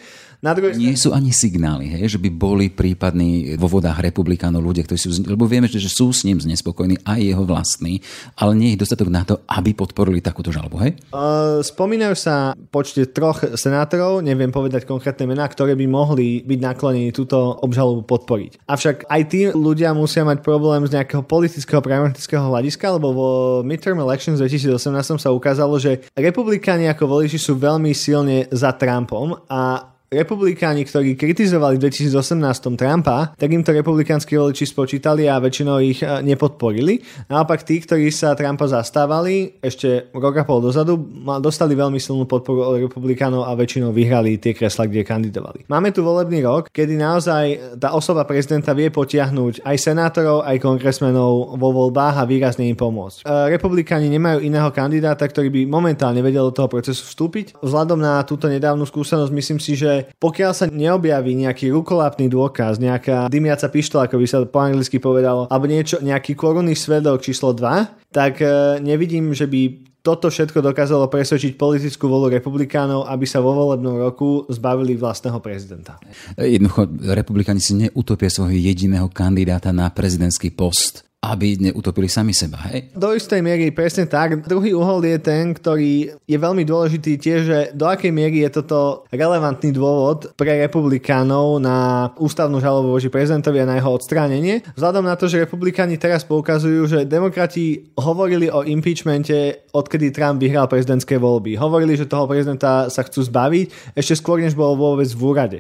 Na 0.44 0.52
druhej 0.52 0.76
Nie 0.76 1.00
sú 1.00 1.16
ani 1.16 1.32
signály, 1.32 1.88
hej, 1.88 2.20
že 2.20 2.20
by 2.20 2.28
boli 2.28 2.68
prípadní 2.68 3.56
vo 3.56 3.72
vodách 3.72 4.04
republikánov 4.04 4.60
ľudia, 4.60 4.84
ktorí 4.84 5.00
sú, 5.00 5.24
lebo 5.24 5.48
vieme, 5.48 5.72
že 5.72 5.88
sú 5.88 6.12
s 6.12 6.28
ním 6.28 6.36
znespokojní 6.44 7.00
aj 7.08 7.20
jeho 7.24 7.48
vlastní, 7.48 8.04
ale 8.36 8.52
nie 8.52 8.76
je 8.76 8.84
dostatok 8.84 9.08
na 9.08 9.24
to, 9.24 9.40
aby 9.48 9.72
podporili 9.72 10.20
takúto 10.20 10.52
žalobu, 10.52 10.84
hej? 10.84 11.00
Uh, 11.16 11.64
spomínajú 11.64 12.16
sa 12.20 12.52
počte 12.76 13.08
troch 13.08 13.40
senátorov, 13.56 14.20
neviem 14.20 14.52
povedať 14.52 14.84
konkrétne 14.84 15.32
mená, 15.32 15.48
ktoré 15.48 15.80
by 15.80 15.88
mohli 15.88 16.44
byť 16.44 16.60
naklonení 16.60 17.16
túto 17.16 17.40
obžalobu 17.64 18.04
podporiť. 18.04 18.68
Avšak 18.68 19.08
aj 19.08 19.22
tí 19.32 19.48
ľudia 19.48 19.96
musia 19.96 20.28
mať 20.28 20.44
problém 20.44 20.84
z 20.84 21.00
nejakého 21.00 21.24
politického, 21.24 21.80
pragmatického 21.80 22.44
hľadiska, 22.52 23.00
lebo 23.00 23.16
vo 23.16 23.30
midterm 23.64 24.04
elections 24.04 24.44
2018 24.44 24.76
sa 25.24 25.32
ukázalo, 25.32 25.80
že 25.80 26.04
republikáni 26.20 26.92
ako 26.92 27.08
voliči 27.08 27.40
sú 27.40 27.56
veľmi 27.56 27.96
silne 27.96 28.52
za 28.52 28.76
Trumpom 28.76 29.40
a 29.48 29.93
republikáni, 30.14 30.86
ktorí 30.86 31.18
kritizovali 31.18 31.82
v 31.82 31.90
2018 31.90 32.78
Trumpa, 32.78 33.34
tak 33.34 33.50
im 33.50 33.66
to 33.66 33.74
republikánsky 33.74 34.38
voliči 34.38 34.70
spočítali 34.70 35.26
a 35.26 35.42
väčšinou 35.42 35.82
ich 35.82 36.06
e, 36.06 36.22
nepodporili. 36.22 37.02
Naopak 37.34 37.66
tí, 37.66 37.82
ktorí 37.82 38.14
sa 38.14 38.38
Trumpa 38.38 38.70
zastávali 38.70 39.58
ešte 39.58 40.14
rok 40.14 40.36
a 40.38 40.44
pol 40.46 40.62
dozadu, 40.62 41.02
dostali 41.42 41.74
veľmi 41.74 41.98
silnú 41.98 42.30
podporu 42.30 42.70
od 42.70 42.76
republikánov 42.86 43.50
a 43.50 43.58
väčšinou 43.58 43.90
vyhrali 43.90 44.38
tie 44.38 44.54
kresla, 44.54 44.86
kde 44.86 45.02
kandidovali. 45.02 45.66
Máme 45.66 45.90
tu 45.90 46.06
volebný 46.06 46.46
rok, 46.46 46.70
kedy 46.70 46.94
naozaj 46.94 47.78
tá 47.82 47.98
osoba 47.98 48.30
prezidenta 48.30 48.78
vie 48.78 48.94
potiahnuť 48.94 49.66
aj 49.66 49.78
senátorov, 49.82 50.46
aj 50.46 50.62
kongresmenov 50.62 51.58
vo 51.58 51.70
voľbách 51.74 52.22
a 52.22 52.28
výrazne 52.30 52.70
im 52.70 52.78
pomôcť. 52.78 53.26
E, 53.26 53.50
republikáni 53.58 54.08
nemajú 54.14 54.46
iného 54.46 54.70
kandidáta, 54.70 55.26
ktorý 55.26 55.50
by 55.50 55.62
momentálne 55.66 56.22
vedel 56.22 56.54
do 56.54 56.54
toho 56.54 56.70
procesu 56.70 57.02
vstúpiť. 57.10 57.58
Vzhľadom 57.64 57.98
na 57.98 58.22
túto 58.28 58.46
nedávnu 58.46 58.86
skúsenosť 58.86 59.32
myslím 59.34 59.60
si, 59.60 59.74
že 59.74 60.03
pokiaľ 60.18 60.52
sa 60.52 60.66
neobjaví 60.70 61.34
nejaký 61.34 61.72
rukolapný 61.72 62.28
dôkaz, 62.28 62.80
nejaká 62.80 63.28
dymiaca 63.28 63.68
pištola, 63.70 64.06
ako 64.08 64.18
by 64.20 64.28
sa 64.28 64.38
po 64.48 64.60
anglicky 64.60 64.98
povedalo, 65.00 65.48
alebo 65.48 65.66
niečo, 65.70 66.02
nejaký 66.04 66.34
korunný 66.34 66.76
svedok 66.76 67.24
číslo 67.24 67.56
2, 67.56 68.14
tak 68.14 68.44
e, 68.44 68.80
nevidím, 68.84 69.34
že 69.34 69.50
by 69.50 69.94
toto 70.04 70.28
všetko 70.28 70.60
dokázalo 70.60 71.08
presvedčiť 71.08 71.56
politickú 71.56 72.12
volu 72.12 72.28
republikánov, 72.28 73.08
aby 73.08 73.24
sa 73.24 73.40
vo 73.40 73.56
volebnom 73.56 73.96
roku 73.96 74.44
zbavili 74.52 75.00
vlastného 75.00 75.40
prezidenta. 75.40 75.96
Jednoducho, 76.36 76.92
republikáni 77.16 77.64
si 77.64 77.88
neutopia 77.88 78.28
svojho 78.28 78.60
jediného 78.60 79.08
kandidáta 79.08 79.72
na 79.72 79.88
prezidentský 79.88 80.52
post 80.52 81.08
aby 81.24 81.72
neutopili 81.72 82.12
sami 82.12 82.36
seba. 82.36 82.60
Hej? 82.68 82.92
Do 82.92 83.16
istej 83.16 83.40
miery 83.40 83.72
presne 83.72 84.04
tak. 84.04 84.44
Druhý 84.44 84.76
uhol 84.76 85.08
je 85.08 85.18
ten, 85.24 85.56
ktorý 85.56 86.20
je 86.20 86.38
veľmi 86.38 86.68
dôležitý 86.68 87.16
tiež, 87.16 87.40
že 87.48 87.60
do 87.72 87.88
akej 87.88 88.12
miery 88.12 88.44
je 88.44 88.60
toto 88.60 89.08
relevantný 89.08 89.72
dôvod 89.72 90.36
pre 90.36 90.60
republikánov 90.60 91.64
na 91.64 92.12
ústavnú 92.20 92.60
žalobu 92.60 92.92
voči 92.92 93.08
prezidentovi 93.08 93.64
a 93.64 93.70
na 93.72 93.80
jeho 93.80 93.96
odstránenie. 93.96 94.68
Vzhľadom 94.76 95.08
na 95.08 95.16
to, 95.16 95.32
že 95.32 95.48
republikáni 95.48 95.96
teraz 95.96 96.28
poukazujú, 96.28 96.92
že 96.92 97.00
demokrati 97.08 97.88
hovorili 97.96 98.52
o 98.52 98.68
impeachmente, 98.68 99.64
odkedy 99.72 100.12
Trump 100.12 100.44
vyhral 100.44 100.68
prezidentské 100.68 101.16
voľby. 101.16 101.56
Hovorili, 101.56 101.96
že 101.96 102.12
toho 102.12 102.28
prezidenta 102.28 102.92
sa 102.92 103.02
chcú 103.08 103.24
zbaviť 103.24 103.96
ešte 103.96 104.20
skôr, 104.20 104.44
než 104.44 104.60
bol 104.60 104.76
vôbec 104.76 105.08
v 105.08 105.22
úrade. 105.24 105.60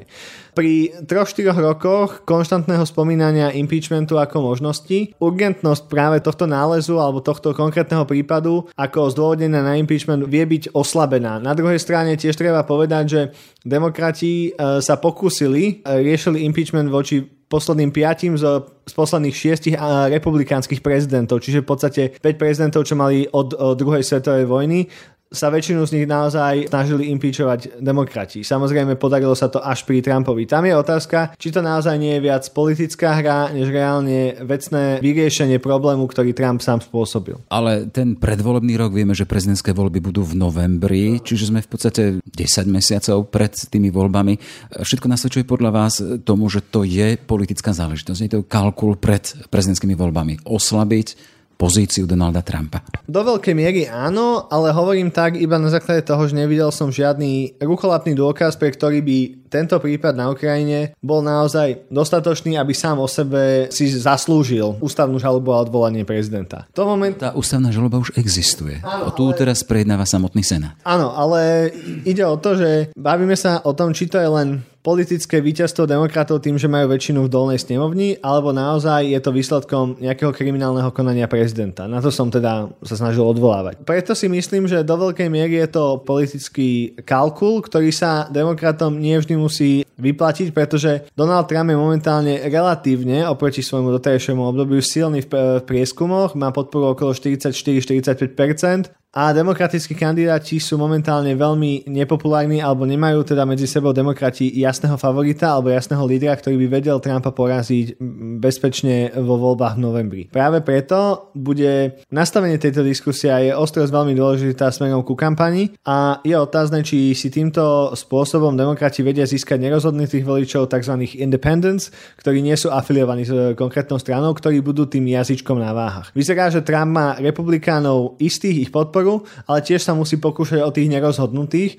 Pri 0.53 0.93
3-4 1.10 1.50
rokoch 1.58 2.22
konštantného 2.29 2.86
spomínania 2.86 3.50
impeachmentu 3.58 4.22
ako 4.22 4.53
možnosti, 4.53 5.10
urgentnosť 5.53 5.86
práve 5.86 6.17
tohto 6.17 6.50
nálezu 6.50 6.98
alebo 6.98 7.22
tohto 7.22 7.53
konkrétneho 7.53 8.10
prípadu 8.10 8.65
ako 8.74 9.13
zdôvodnená 9.13 9.62
na 9.62 9.77
impeachment 9.77 10.25
vie 10.25 10.41
byť 10.41 10.74
oslabená. 10.74 11.38
Na 11.38 11.53
druhej 11.53 11.77
strane 11.77 12.17
tiež 12.17 12.33
treba 12.33 12.65
povedať, 12.65 13.03
že 13.05 13.22
demokrati 13.62 14.50
e, 14.50 14.81
sa 14.81 14.98
pokúsili, 14.98 15.86
e, 15.86 16.01
riešili 16.01 16.41
impeachment 16.50 16.89
voči 16.89 17.22
posledným 17.53 17.93
piatim 17.93 18.33
z, 18.33 18.65
z 18.89 18.93
posledných 18.98 19.36
šiestich 19.38 19.77
republikánskych 20.10 20.81
prezidentov, 20.81 21.38
čiže 21.45 21.62
v 21.62 21.69
podstate 21.69 22.01
5 22.17 22.41
prezidentov, 22.41 22.81
čo 22.89 22.98
mali 22.98 23.29
od, 23.29 23.53
od 23.53 23.77
druhej 23.77 24.01
svetovej 24.01 24.50
vojny 24.50 24.89
sa 25.34 25.50
väčšinu 25.50 25.82
z 25.90 25.94
nich 25.98 26.06
naozaj 26.06 26.70
snažili 26.70 27.10
impeachovať 27.10 27.82
demokrati. 27.82 28.46
Samozrejme 28.46 28.96
podarilo 29.02 29.34
sa 29.34 29.50
to 29.50 29.58
až 29.58 29.82
pri 29.84 30.06
Trumpovi. 30.06 30.46
Tam 30.46 30.63
je 30.63 30.78
otázka, 30.78 31.34
či 31.42 31.50
to 31.50 31.66
naozaj 31.66 31.98
nie 31.98 32.22
je 32.22 32.25
viac 32.30 32.46
politická 32.54 33.18
hra, 33.18 33.50
než 33.50 33.74
reálne 33.74 34.38
vecné 34.46 35.01
vyriešenie 35.01 35.57
problému, 35.57 36.05
ktorý 36.05 36.38
Trump 36.38 36.62
sám 36.62 36.86
spôsobil. 36.86 37.42
Ale 37.50 37.90
ten 37.90 38.14
predvolebný 38.14 38.77
rok 38.77 38.94
vieme, 38.94 39.18
že 39.18 39.25
prezidentské 39.25 39.74
voľby 39.74 40.00
budú 40.00 40.22
v 40.22 40.38
novembri, 40.38 41.18
čiže 41.18 41.50
sme 41.50 41.66
v 41.66 41.70
podstate 41.70 42.03
10 42.22 42.70
mesiacov 42.70 43.25
pred 43.34 43.51
tými 43.51 43.90
voľbami. 43.90 44.38
Všetko 44.86 45.10
nasvedčuje 45.10 45.50
podľa 45.50 45.72
vás 45.74 45.98
tomu, 46.22 46.46
že 46.53 46.62
to 46.62 46.86
je 46.86 47.18
politická 47.18 47.74
záležitosť. 47.74 48.20
Je 48.22 48.31
to 48.38 48.46
kalkul 48.46 48.94
pred 48.94 49.25
prezidentskými 49.50 49.98
voľbami. 49.98 50.46
Oslabiť 50.46 51.32
pozíciu 51.55 52.03
Donalda 52.03 52.44
Trumpa? 52.44 52.83
Do 53.07 53.22
veľkej 53.24 53.55
miery 53.55 53.81
áno, 53.87 54.50
ale 54.51 54.74
hovorím 54.75 55.13
tak 55.13 55.39
iba 55.39 55.55
na 55.55 55.70
základe 55.72 56.03
toho, 56.03 56.25
že 56.27 56.35
nevidel 56.35 56.74
som 56.74 56.92
žiadny 56.92 57.61
rukolapný 57.61 58.18
dôkaz, 58.18 58.59
pre 58.59 58.74
ktorý 58.74 59.00
by 59.00 59.18
tento 59.53 59.77
prípad 59.77 60.18
na 60.18 60.33
Ukrajine 60.33 60.98
bol 60.98 61.22
naozaj 61.22 61.85
dostatočný, 61.94 62.57
aby 62.57 62.74
sám 62.74 62.98
o 62.98 63.05
sebe 63.05 63.70
si 63.70 63.85
zaslúžil 63.85 64.81
ústavnú 64.81 65.22
žalobu 65.22 65.53
a 65.53 65.61
odvolanie 65.61 66.01
prezidenta. 66.01 66.66
To 66.74 66.89
moment... 66.89 67.13
Tá 67.13 67.37
ústavná 67.37 67.70
žaloba 67.70 68.01
už 68.01 68.18
existuje. 68.18 68.81
Áno, 68.81 69.07
o 69.07 69.09
tú 69.13 69.29
ale... 69.29 69.37
teraz 69.37 69.61
prejednáva 69.61 70.09
samotný 70.09 70.42
Senát. 70.42 70.74
Áno, 70.81 71.13
ale 71.13 71.70
ide 72.01 72.25
o 72.25 72.33
to, 72.42 72.57
že 72.57 72.89
bavíme 72.98 73.37
sa 73.37 73.61
o 73.61 73.77
tom, 73.77 73.94
či 73.94 74.09
to 74.09 74.18
je 74.18 74.25
len 74.25 74.66
politické 74.83 75.39
víťazstvo 75.39 75.87
demokratov 75.87 76.43
tým, 76.43 76.59
že 76.59 76.67
majú 76.67 76.91
väčšinu 76.91 77.24
v 77.25 77.31
dolnej 77.31 77.57
snemovni, 77.63 78.19
alebo 78.19 78.51
naozaj 78.51 79.07
je 79.07 79.19
to 79.24 79.31
výsledkom 79.31 79.96
nejakého 80.03 80.35
kriminálneho 80.35 80.91
konania 80.91 81.31
prezidenta. 81.31 81.87
Na 81.87 82.03
to 82.03 82.11
som 82.11 82.27
teda 82.27 82.67
sa 82.83 82.96
snažil 83.00 83.24
odvolávať. 83.24 83.87
Preto 83.87 84.11
si 84.11 84.27
myslím, 84.27 84.67
že 84.67 84.83
do 84.83 85.00
veľkej 85.00 85.31
miery 85.31 85.63
je 85.63 85.72
to 85.72 86.03
politický 86.03 87.00
kalkul, 87.07 87.63
ktorý 87.63 87.96
sa 87.96 88.27
demokratom 88.27 89.00
nie 89.00 89.15
vždy 89.15 89.39
musí 89.39 89.87
vyplatiť, 89.96 90.51
pretože 90.51 91.07
Donald 91.15 91.48
Trump 91.48 91.72
je 91.72 91.79
momentálne 91.79 92.43
relatívne 92.51 93.24
oproti 93.24 93.63
svojmu 93.63 93.87
doterajšiemu 93.96 94.43
obdobiu 94.43 94.83
silný 94.83 95.24
v 95.24 95.63
prieskumoch, 95.63 96.35
má 96.35 96.51
podporu 96.51 96.91
okolo 96.91 97.15
44-45% 97.15 99.02
a 99.14 99.30
demokratickí 99.30 99.94
kandidáti 99.94 100.58
sú 100.58 100.82
momentálne 100.82 101.38
veľmi 101.38 101.86
nepopulárni 101.86 102.66
alebo 102.66 102.82
nemajú 102.90 103.22
teda 103.22 103.46
medzi 103.46 103.70
sebou 103.70 103.94
demokrati 103.94 104.50
jasného 104.58 104.98
favorita 104.98 105.54
alebo 105.54 105.70
jasného 105.70 106.02
lídra, 106.02 106.34
ktorý 106.34 106.58
by 106.66 106.68
vedel 106.82 106.98
Trumpa 106.98 107.30
poraziť 107.30 108.02
bezpečne 108.42 109.14
vo 109.22 109.38
voľbách 109.38 109.78
v 109.78 109.84
novembri. 109.86 110.24
Práve 110.34 110.66
preto 110.66 111.30
bude 111.38 112.02
nastavenie 112.10 112.58
tejto 112.58 112.82
diskusie 112.82 113.30
a 113.30 113.38
je 113.38 113.54
ostrosť 113.54 113.94
veľmi 113.94 114.18
dôležitá 114.18 114.74
smerom 114.74 115.06
ku 115.06 115.14
kampani 115.14 115.78
a 115.86 116.18
je 116.26 116.34
otázne, 116.34 116.82
či 116.82 117.14
si 117.14 117.30
týmto 117.30 117.94
spôsobom 117.94 118.58
demokrati 118.58 119.06
vedia 119.06 119.30
získať 119.30 119.62
nerozhodnutých 119.62 120.26
voličov 120.26 120.74
tzv. 120.74 121.06
independents, 121.22 121.94
ktorí 122.18 122.42
nie 122.42 122.58
sú 122.58 122.74
afiliovaní 122.74 123.30
s 123.30 123.54
konkrétnou 123.54 124.02
stranou, 124.02 124.34
ktorí 124.34 124.66
budú 124.66 124.90
tým 124.90 125.06
jazyčkom 125.06 125.62
na 125.62 125.70
váhach. 125.70 126.10
Vyzerá, 126.18 126.50
že 126.50 126.66
Trump 126.66 126.98
má 126.98 127.14
republikánov 127.22 128.18
istých 128.18 128.66
ich 128.66 128.72
podpor 128.74 129.02
podporu, 129.03 129.27
ale 129.48 129.59
tiež 129.59 129.83
sa 129.83 129.94
musí 129.94 130.16
pokúšať 130.18 130.63
o 130.63 130.72
tých 130.72 130.87
nerozhodnutých 130.87 131.72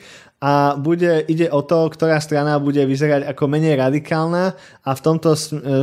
a 0.43 0.77
bude, 0.77 1.25
ide 1.31 1.49
o 1.49 1.65
to, 1.65 1.89
ktorá 1.89 2.21
strana 2.21 2.61
bude 2.61 2.83
vyzerať 2.85 3.33
ako 3.33 3.49
menej 3.49 3.81
radikálna 3.81 4.53
a 4.85 4.91
v 4.93 5.01
tomto 5.01 5.33
e, 5.33 5.39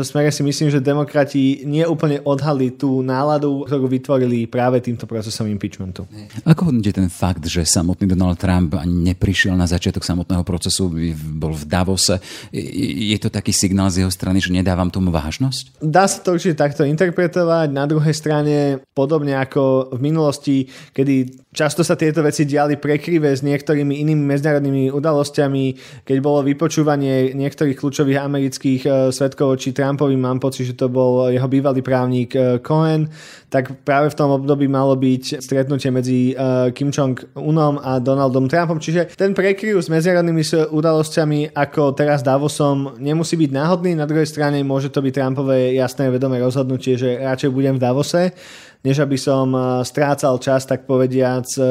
smere 0.05 0.29
si 0.29 0.45
myslím, 0.45 0.69
že 0.69 0.77
demokrati 0.77 1.65
nie 1.65 1.81
úplne 1.81 2.21
odhali 2.21 2.75
tú 2.77 3.01
náladu, 3.01 3.65
ktorú 3.65 3.89
vytvorili 3.89 4.45
práve 4.45 4.77
týmto 4.83 5.09
procesom 5.09 5.49
impeachmentu. 5.49 6.05
Ako 6.45 6.69
hodnotíte 6.69 7.01
ten 7.01 7.09
fakt, 7.09 7.41
že 7.49 7.65
samotný 7.65 8.13
Donald 8.13 8.37
Trump 8.37 8.77
ani 8.77 9.15
neprišiel 9.15 9.57
na 9.57 9.65
začiatok 9.65 10.05
samotného 10.05 10.45
procesu, 10.45 10.93
bol 11.33 11.57
v 11.57 11.65
Davose? 11.65 12.21
Je 12.53 13.17
to 13.17 13.33
taký 13.33 13.49
signál 13.55 13.89
z 13.89 14.05
jeho 14.05 14.11
strany, 14.13 14.37
že 14.37 14.53
nedávam 14.53 14.93
tomu 14.93 15.09
vážnosť? 15.09 15.81
Dá 15.81 16.05
sa 16.05 16.21
to 16.21 16.37
určite 16.37 16.61
takto 16.61 16.85
interpretovať. 16.85 17.73
Na 17.73 17.89
druhej 17.89 18.13
strane, 18.13 18.85
podobne 18.93 19.41
ako 19.41 19.95
v 19.97 19.99
minulosti, 20.05 20.69
kedy 20.93 21.49
často 21.49 21.81
sa 21.81 21.97
tieto 21.97 22.21
veci 22.21 22.45
diali 22.45 22.77
prekrive 22.77 23.33
s 23.33 23.41
niektorými 23.41 24.05
inými 24.05 24.23
medzinárodnými 24.41 24.89
udalosťami, 24.89 25.65
keď 26.01 26.17
bolo 26.17 26.41
vypočúvanie 26.41 27.37
niektorých 27.37 27.77
kľúčových 27.77 28.17
amerických 28.17 28.81
uh, 28.89 28.93
svetkov 29.13 29.61
či 29.61 29.69
Trumpovi, 29.69 30.17
mám 30.17 30.41
pocit, 30.41 30.73
že 30.73 30.73
to 30.73 30.89
bol 30.89 31.29
jeho 31.29 31.45
bývalý 31.45 31.85
právnik 31.85 32.33
uh, 32.33 32.57
Cohen, 32.57 33.05
tak 33.53 33.85
práve 33.85 34.09
v 34.09 34.17
tom 34.17 34.33
období 34.33 34.65
malo 34.65 34.97
byť 34.97 35.37
stretnutie 35.45 35.93
medzi 35.93 36.33
uh, 36.33 36.73
Kim 36.73 36.89
Jong-unom 36.89 37.77
a 37.85 38.01
Donaldom 38.01 38.49
Trumpom. 38.49 38.81
Čiže 38.81 39.13
ten 39.13 39.37
prekryv 39.37 39.77
s 39.77 39.93
medzinárodnými 39.93 40.41
udalosťami 40.73 41.53
ako 41.53 41.93
teraz 41.93 42.25
Davosom 42.25 42.97
nemusí 42.97 43.37
byť 43.37 43.51
náhodný, 43.53 43.93
na 43.93 44.09
druhej 44.09 44.25
strane 44.25 44.57
môže 44.65 44.89
to 44.89 45.05
byť 45.05 45.13
Trumpové 45.13 45.77
jasné 45.77 46.09
vedomé 46.09 46.41
rozhodnutie, 46.41 46.97
že 46.97 47.21
radšej 47.21 47.53
budem 47.53 47.77
v 47.77 47.83
Davose 47.83 48.33
než 48.81 49.05
aby 49.05 49.17
som 49.17 49.53
eh, 49.53 49.61
strácal 49.85 50.37
čas, 50.41 50.65
tak 50.65 50.89
povediac, 50.89 51.45
eh, 51.57 51.65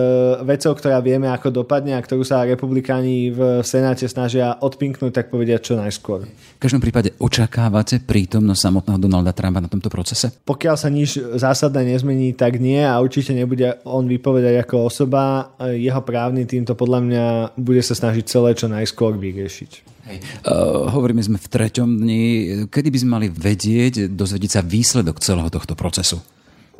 vecou, 0.46 0.72
ktorá 0.74 1.02
vieme, 1.02 1.26
ako 1.30 1.62
dopadne 1.62 1.98
a 1.98 2.00
ktorú 2.02 2.22
sa 2.22 2.46
republikáni 2.46 3.34
v 3.34 3.62
Senáte 3.66 4.06
snažia 4.06 4.56
odpinknúť, 4.62 5.12
tak 5.12 5.26
povediať 5.28 5.60
čo 5.60 5.74
najskôr. 5.78 6.26
V 6.26 6.60
každom 6.60 6.82
prípade 6.82 7.14
očakávate 7.18 8.02
prítomnosť 8.02 8.60
samotného 8.60 8.98
Donalda 8.98 9.34
Trumpa 9.34 9.58
na 9.58 9.70
tomto 9.70 9.90
procese? 9.90 10.30
Pokiaľ 10.46 10.76
sa 10.78 10.88
nič 10.88 11.18
zásadné 11.18 11.96
nezmení, 11.96 12.36
tak 12.36 12.62
nie 12.62 12.80
a 12.80 12.98
určite 13.00 13.34
nebude 13.34 13.80
on 13.82 14.06
vypovedať 14.06 14.64
ako 14.66 14.86
osoba. 14.86 15.54
Jeho 15.58 16.00
právny 16.04 16.44
týmto 16.44 16.76
podľa 16.76 17.00
mňa 17.00 17.24
bude 17.56 17.80
sa 17.80 17.96
snažiť 17.96 18.24
celé 18.28 18.52
čo 18.54 18.68
najskôr 18.68 19.16
vyriešiť. 19.16 19.70
Hej. 20.10 20.18
Uh, 20.42 20.88
hovoríme 20.90 21.20
sme 21.20 21.38
v 21.38 21.48
treťom 21.48 21.88
dni. 22.00 22.24
Kedy 22.72 22.88
by 22.88 22.98
sme 22.98 23.10
mali 23.20 23.28
vedieť, 23.28 24.10
dozvedieť 24.10 24.50
sa 24.58 24.62
výsledok 24.64 25.20
celého 25.20 25.48
tohto 25.52 25.76
procesu? 25.76 26.20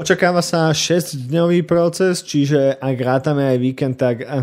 Očakáva 0.01 0.41
sa 0.41 0.73
6-dňový 0.73 1.69
proces, 1.69 2.25
čiže 2.25 2.73
ak 2.81 2.97
rátame 3.05 3.45
aj 3.53 3.59
víkend, 3.61 4.01
tak 4.01 4.25
eh, 4.25 4.41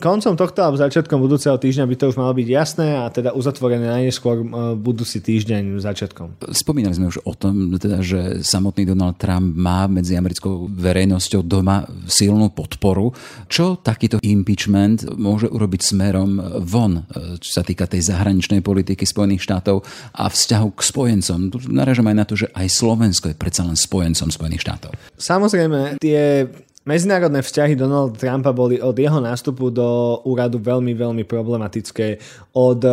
koncom 0.00 0.40
tohto 0.40 0.64
alebo 0.64 0.80
začiatkom 0.80 1.20
budúceho 1.20 1.60
týždňa 1.60 1.84
by 1.84 1.96
to 2.00 2.08
už 2.08 2.16
malo 2.16 2.32
byť 2.32 2.48
jasné 2.48 2.96
a 2.96 3.12
teda 3.12 3.36
uzatvorené 3.36 3.92
najneskôr 3.92 4.40
budúci 4.80 5.20
týždeň 5.20 5.84
začiatkom. 5.84 6.40
Spomínali 6.48 6.96
sme 6.96 7.12
už 7.12 7.20
o 7.28 7.36
tom, 7.36 7.76
teda, 7.76 8.00
že 8.00 8.40
samotný 8.40 8.88
Donald 8.88 9.20
Trump 9.20 9.52
má 9.52 9.84
medzi 9.84 10.16
americkou 10.16 10.64
verejnosťou 10.72 11.44
doma 11.44 11.84
silnú 12.08 12.56
podporu. 12.56 13.12
Čo 13.44 13.76
takýto 13.84 14.16
impeachment 14.24 15.12
môže 15.12 15.52
urobiť 15.52 15.92
smerom 15.92 16.64
von, 16.64 17.04
e, 17.04 17.36
čo 17.36 17.60
sa 17.60 17.62
týka 17.62 17.84
tej 17.84 18.00
zahraničnej 18.00 18.64
politiky 18.64 19.04
Spojených 19.04 19.44
štátov 19.44 19.84
a 20.16 20.24
vzťahu 20.24 20.68
k 20.72 20.80
spojencom? 20.80 21.38
Naražam 21.68 22.08
aj 22.08 22.16
na 22.16 22.24
to, 22.24 22.32
že 22.32 22.48
aj 22.56 22.64
Slovensko 22.72 23.28
je 23.28 23.36
predsa 23.36 23.68
len 23.68 23.76
spojencom 23.76 24.32
Spojených 24.32 24.64
štátov. 24.64 24.96
Samozrejme, 25.20 26.00
tie 26.00 26.48
Medzinárodné 26.84 27.40
vzťahy 27.40 27.80
Donalda 27.80 28.12
Trumpa 28.12 28.52
boli 28.52 28.76
od 28.76 28.92
jeho 28.92 29.16
nástupu 29.16 29.72
do 29.72 30.20
úradu 30.28 30.60
veľmi, 30.60 30.92
veľmi 30.92 31.24
problematické. 31.24 32.20
Od 32.52 32.80
e, 32.84 32.92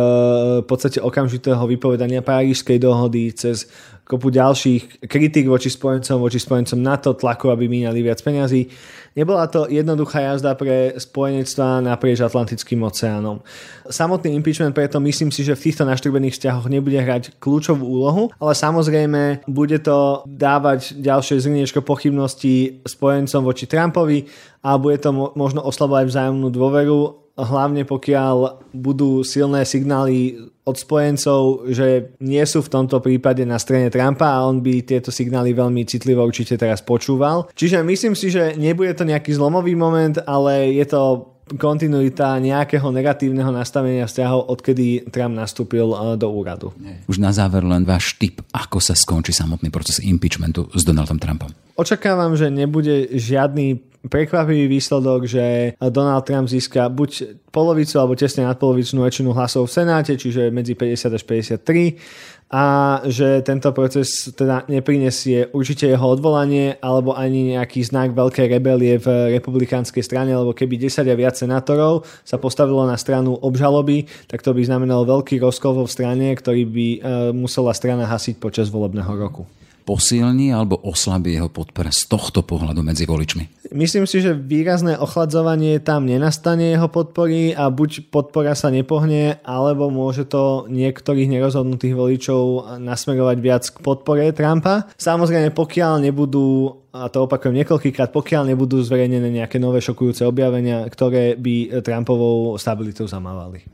v 0.60 0.66
podstate 0.66 0.96
okamžitého 0.96 1.60
vypovedania 1.68 2.24
Parížskej 2.24 2.80
dohody 2.80 3.36
cez 3.36 3.68
kopu 4.02 4.30
ďalších 4.30 5.06
kritik 5.06 5.48
voči 5.48 5.70
spojencom, 5.70 6.20
voči 6.20 6.42
spojencom 6.42 6.78
NATO, 6.82 7.14
tlaku, 7.14 7.48
aby 7.48 7.70
míňali 7.70 8.02
viac 8.02 8.20
peňazí 8.20 8.68
Nebola 9.12 9.44
to 9.44 9.68
jednoduchá 9.68 10.24
jazda 10.24 10.56
pre 10.56 10.96
spojenectva 10.96 11.84
naprieč 11.84 12.24
Atlantickým 12.24 12.80
oceánom. 12.80 13.44
Samotný 13.84 14.32
impeachment 14.32 14.72
preto 14.72 14.96
myslím 15.04 15.28
si, 15.28 15.44
že 15.44 15.52
v 15.52 15.68
týchto 15.68 15.84
naštrbených 15.84 16.32
vzťahoch 16.32 16.66
nebude 16.72 16.96
hrať 16.96 17.36
kľúčovú 17.36 17.84
úlohu, 17.84 18.32
ale 18.40 18.56
samozrejme 18.56 19.44
bude 19.44 19.84
to 19.84 20.24
dávať 20.24 20.96
ďalšie 20.96 21.44
zrniečko 21.44 21.84
pochybností 21.84 22.80
spojencom 22.88 23.44
voči 23.44 23.68
Trumpovi 23.68 24.32
a 24.64 24.80
bude 24.80 24.96
to 24.96 25.12
možno 25.12 25.60
oslabovať 25.60 26.08
vzájomnú 26.08 26.48
dôveru 26.48 26.98
hlavne 27.36 27.88
pokiaľ 27.88 28.64
budú 28.76 29.24
silné 29.24 29.64
signály 29.64 30.51
od 30.62 30.76
spojencov, 30.78 31.66
že 31.74 32.14
nie 32.22 32.42
sú 32.46 32.62
v 32.62 32.70
tomto 32.70 33.02
prípade 33.02 33.42
na 33.42 33.58
strane 33.58 33.90
Trumpa 33.90 34.30
a 34.30 34.46
on 34.46 34.62
by 34.62 34.86
tieto 34.86 35.10
signály 35.10 35.50
veľmi 35.50 35.82
citlivo 35.82 36.22
určite 36.22 36.54
teraz 36.54 36.78
počúval. 36.86 37.50
Čiže 37.58 37.82
myslím 37.82 38.14
si, 38.14 38.30
že 38.30 38.54
nebude 38.54 38.94
to 38.94 39.02
nejaký 39.02 39.34
zlomový 39.34 39.74
moment, 39.74 40.22
ale 40.22 40.70
je 40.70 40.86
to 40.86 41.32
kontinuita 41.42 42.38
nejakého 42.38 42.86
negatívneho 42.94 43.50
nastavenia 43.50 44.06
vzťahov, 44.06 44.48
odkedy 44.54 45.10
Trump 45.10 45.34
nastúpil 45.34 45.90
eh, 45.90 46.14
do 46.14 46.30
úradu. 46.30 46.70
Už 47.10 47.18
na 47.18 47.34
záver 47.34 47.66
len 47.66 47.82
váš 47.82 48.14
tip, 48.16 48.40
ako 48.54 48.78
sa 48.78 48.94
skončí 48.94 49.34
samotný 49.34 49.68
proces 49.68 49.98
impeachmentu 50.00 50.70
s 50.72 50.86
Donaldom 50.86 51.18
Trumpom. 51.18 51.50
Očakávam, 51.74 52.38
že 52.38 52.52
nebude 52.52 53.10
žiadny 53.16 53.91
prekvapivý 54.06 54.66
výsledok, 54.66 55.30
že 55.30 55.74
Donald 55.78 56.26
Trump 56.26 56.50
získa 56.50 56.90
buď 56.90 57.38
polovicu 57.54 58.00
alebo 58.02 58.18
tesne 58.18 58.48
nadpolovičnú 58.50 59.02
väčšinu 59.04 59.30
hlasov 59.30 59.70
v 59.70 59.74
Senáte, 59.78 60.18
čiže 60.18 60.50
medzi 60.50 60.74
50 60.74 61.18
až 61.18 61.22
53 61.22 62.52
a 62.52 62.64
že 63.08 63.40
tento 63.40 63.72
proces 63.72 64.28
teda 64.36 64.68
neprinesie 64.68 65.48
určite 65.56 65.88
jeho 65.88 66.04
odvolanie 66.04 66.76
alebo 66.84 67.16
ani 67.16 67.56
nejaký 67.56 67.80
znak 67.80 68.12
veľkej 68.12 68.46
rebelie 68.52 69.00
v 69.00 69.40
republikánskej 69.40 70.04
strane, 70.04 70.36
lebo 70.36 70.52
keby 70.52 70.76
10 70.76 71.08
a 71.08 71.16
viac 71.16 71.32
senátorov 71.32 72.04
sa 72.28 72.36
postavilo 72.36 72.84
na 72.84 73.00
stranu 73.00 73.40
obžaloby, 73.40 74.04
tak 74.28 74.44
to 74.44 74.52
by 74.52 74.60
znamenalo 74.68 75.08
veľký 75.08 75.40
rozkol 75.40 75.80
v 75.80 75.88
strane, 75.88 76.28
ktorý 76.36 76.62
by 76.68 76.88
e, 76.92 76.98
musela 77.32 77.72
strana 77.72 78.04
hasiť 78.04 78.36
počas 78.36 78.68
volebného 78.68 79.16
roku 79.16 79.48
posilní 79.82 80.54
alebo 80.54 80.78
oslabí 80.78 81.34
jeho 81.34 81.50
podpora 81.50 81.90
z 81.90 82.06
tohto 82.06 82.46
pohľadu 82.46 82.80
medzi 82.86 83.04
voličmi? 83.04 83.68
Myslím 83.72 84.04
si, 84.04 84.20
že 84.20 84.36
výrazné 84.36 85.00
ochladzovanie 85.00 85.80
tam 85.80 86.04
nenastane 86.04 86.76
jeho 86.76 86.92
podpory 86.92 87.56
a 87.56 87.72
buď 87.72 88.12
podpora 88.12 88.52
sa 88.52 88.68
nepohne, 88.68 89.40
alebo 89.42 89.88
môže 89.88 90.28
to 90.28 90.68
niektorých 90.68 91.32
nerozhodnutých 91.32 91.96
voličov 91.96 92.76
nasmerovať 92.78 93.36
viac 93.40 93.64
k 93.64 93.76
podpore 93.80 94.28
Trumpa. 94.36 94.92
Samozrejme, 95.00 95.50
pokiaľ 95.56 96.04
nebudú 96.04 96.78
a 96.92 97.08
to 97.08 97.24
opakujem 97.24 97.64
niekoľkýkrát, 97.64 98.12
pokiaľ 98.12 98.52
nebudú 98.52 98.84
zverejnené 98.84 99.32
nejaké 99.32 99.56
nové 99.56 99.80
šokujúce 99.80 100.28
objavenia, 100.28 100.84
ktoré 100.92 101.40
by 101.40 101.80
Trumpovou 101.80 102.60
stabilitou 102.60 103.08
zamávali. 103.08 103.64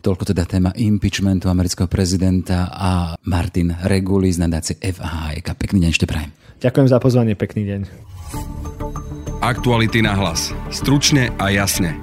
Toľko 0.00 0.32
teda 0.32 0.46
téma 0.46 0.70
impeachmentu 0.76 1.48
amerického 1.50 1.90
prezidenta 1.90 2.70
a 2.70 3.14
Martin 3.26 3.74
Reguli 3.84 4.30
z 4.30 4.42
nadácie 4.42 4.74
FHK. 4.80 5.46
Pekný 5.56 5.86
deň 5.86 5.90
ešte 5.90 6.06
prajem. 6.08 6.30
Ďakujem 6.62 6.88
za 6.88 6.98
pozvanie, 7.02 7.34
pekný 7.36 7.62
deň. 7.68 7.80
Aktuality 9.44 10.00
na 10.00 10.16
hlas. 10.16 10.50
Stručne 10.72 11.30
a 11.36 11.52
jasne. 11.52 11.94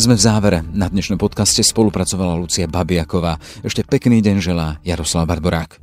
Sme 0.00 0.16
v 0.16 0.22
závere. 0.22 0.58
Na 0.72 0.88
dnešnom 0.88 1.20
podcaste 1.20 1.60
spolupracovala 1.60 2.40
Lucia 2.40 2.64
Babiaková. 2.64 3.36
Ešte 3.60 3.84
pekný 3.84 4.24
deň 4.24 4.36
želá 4.40 4.80
Jaroslav 4.80 5.28
Barborák. 5.28 5.76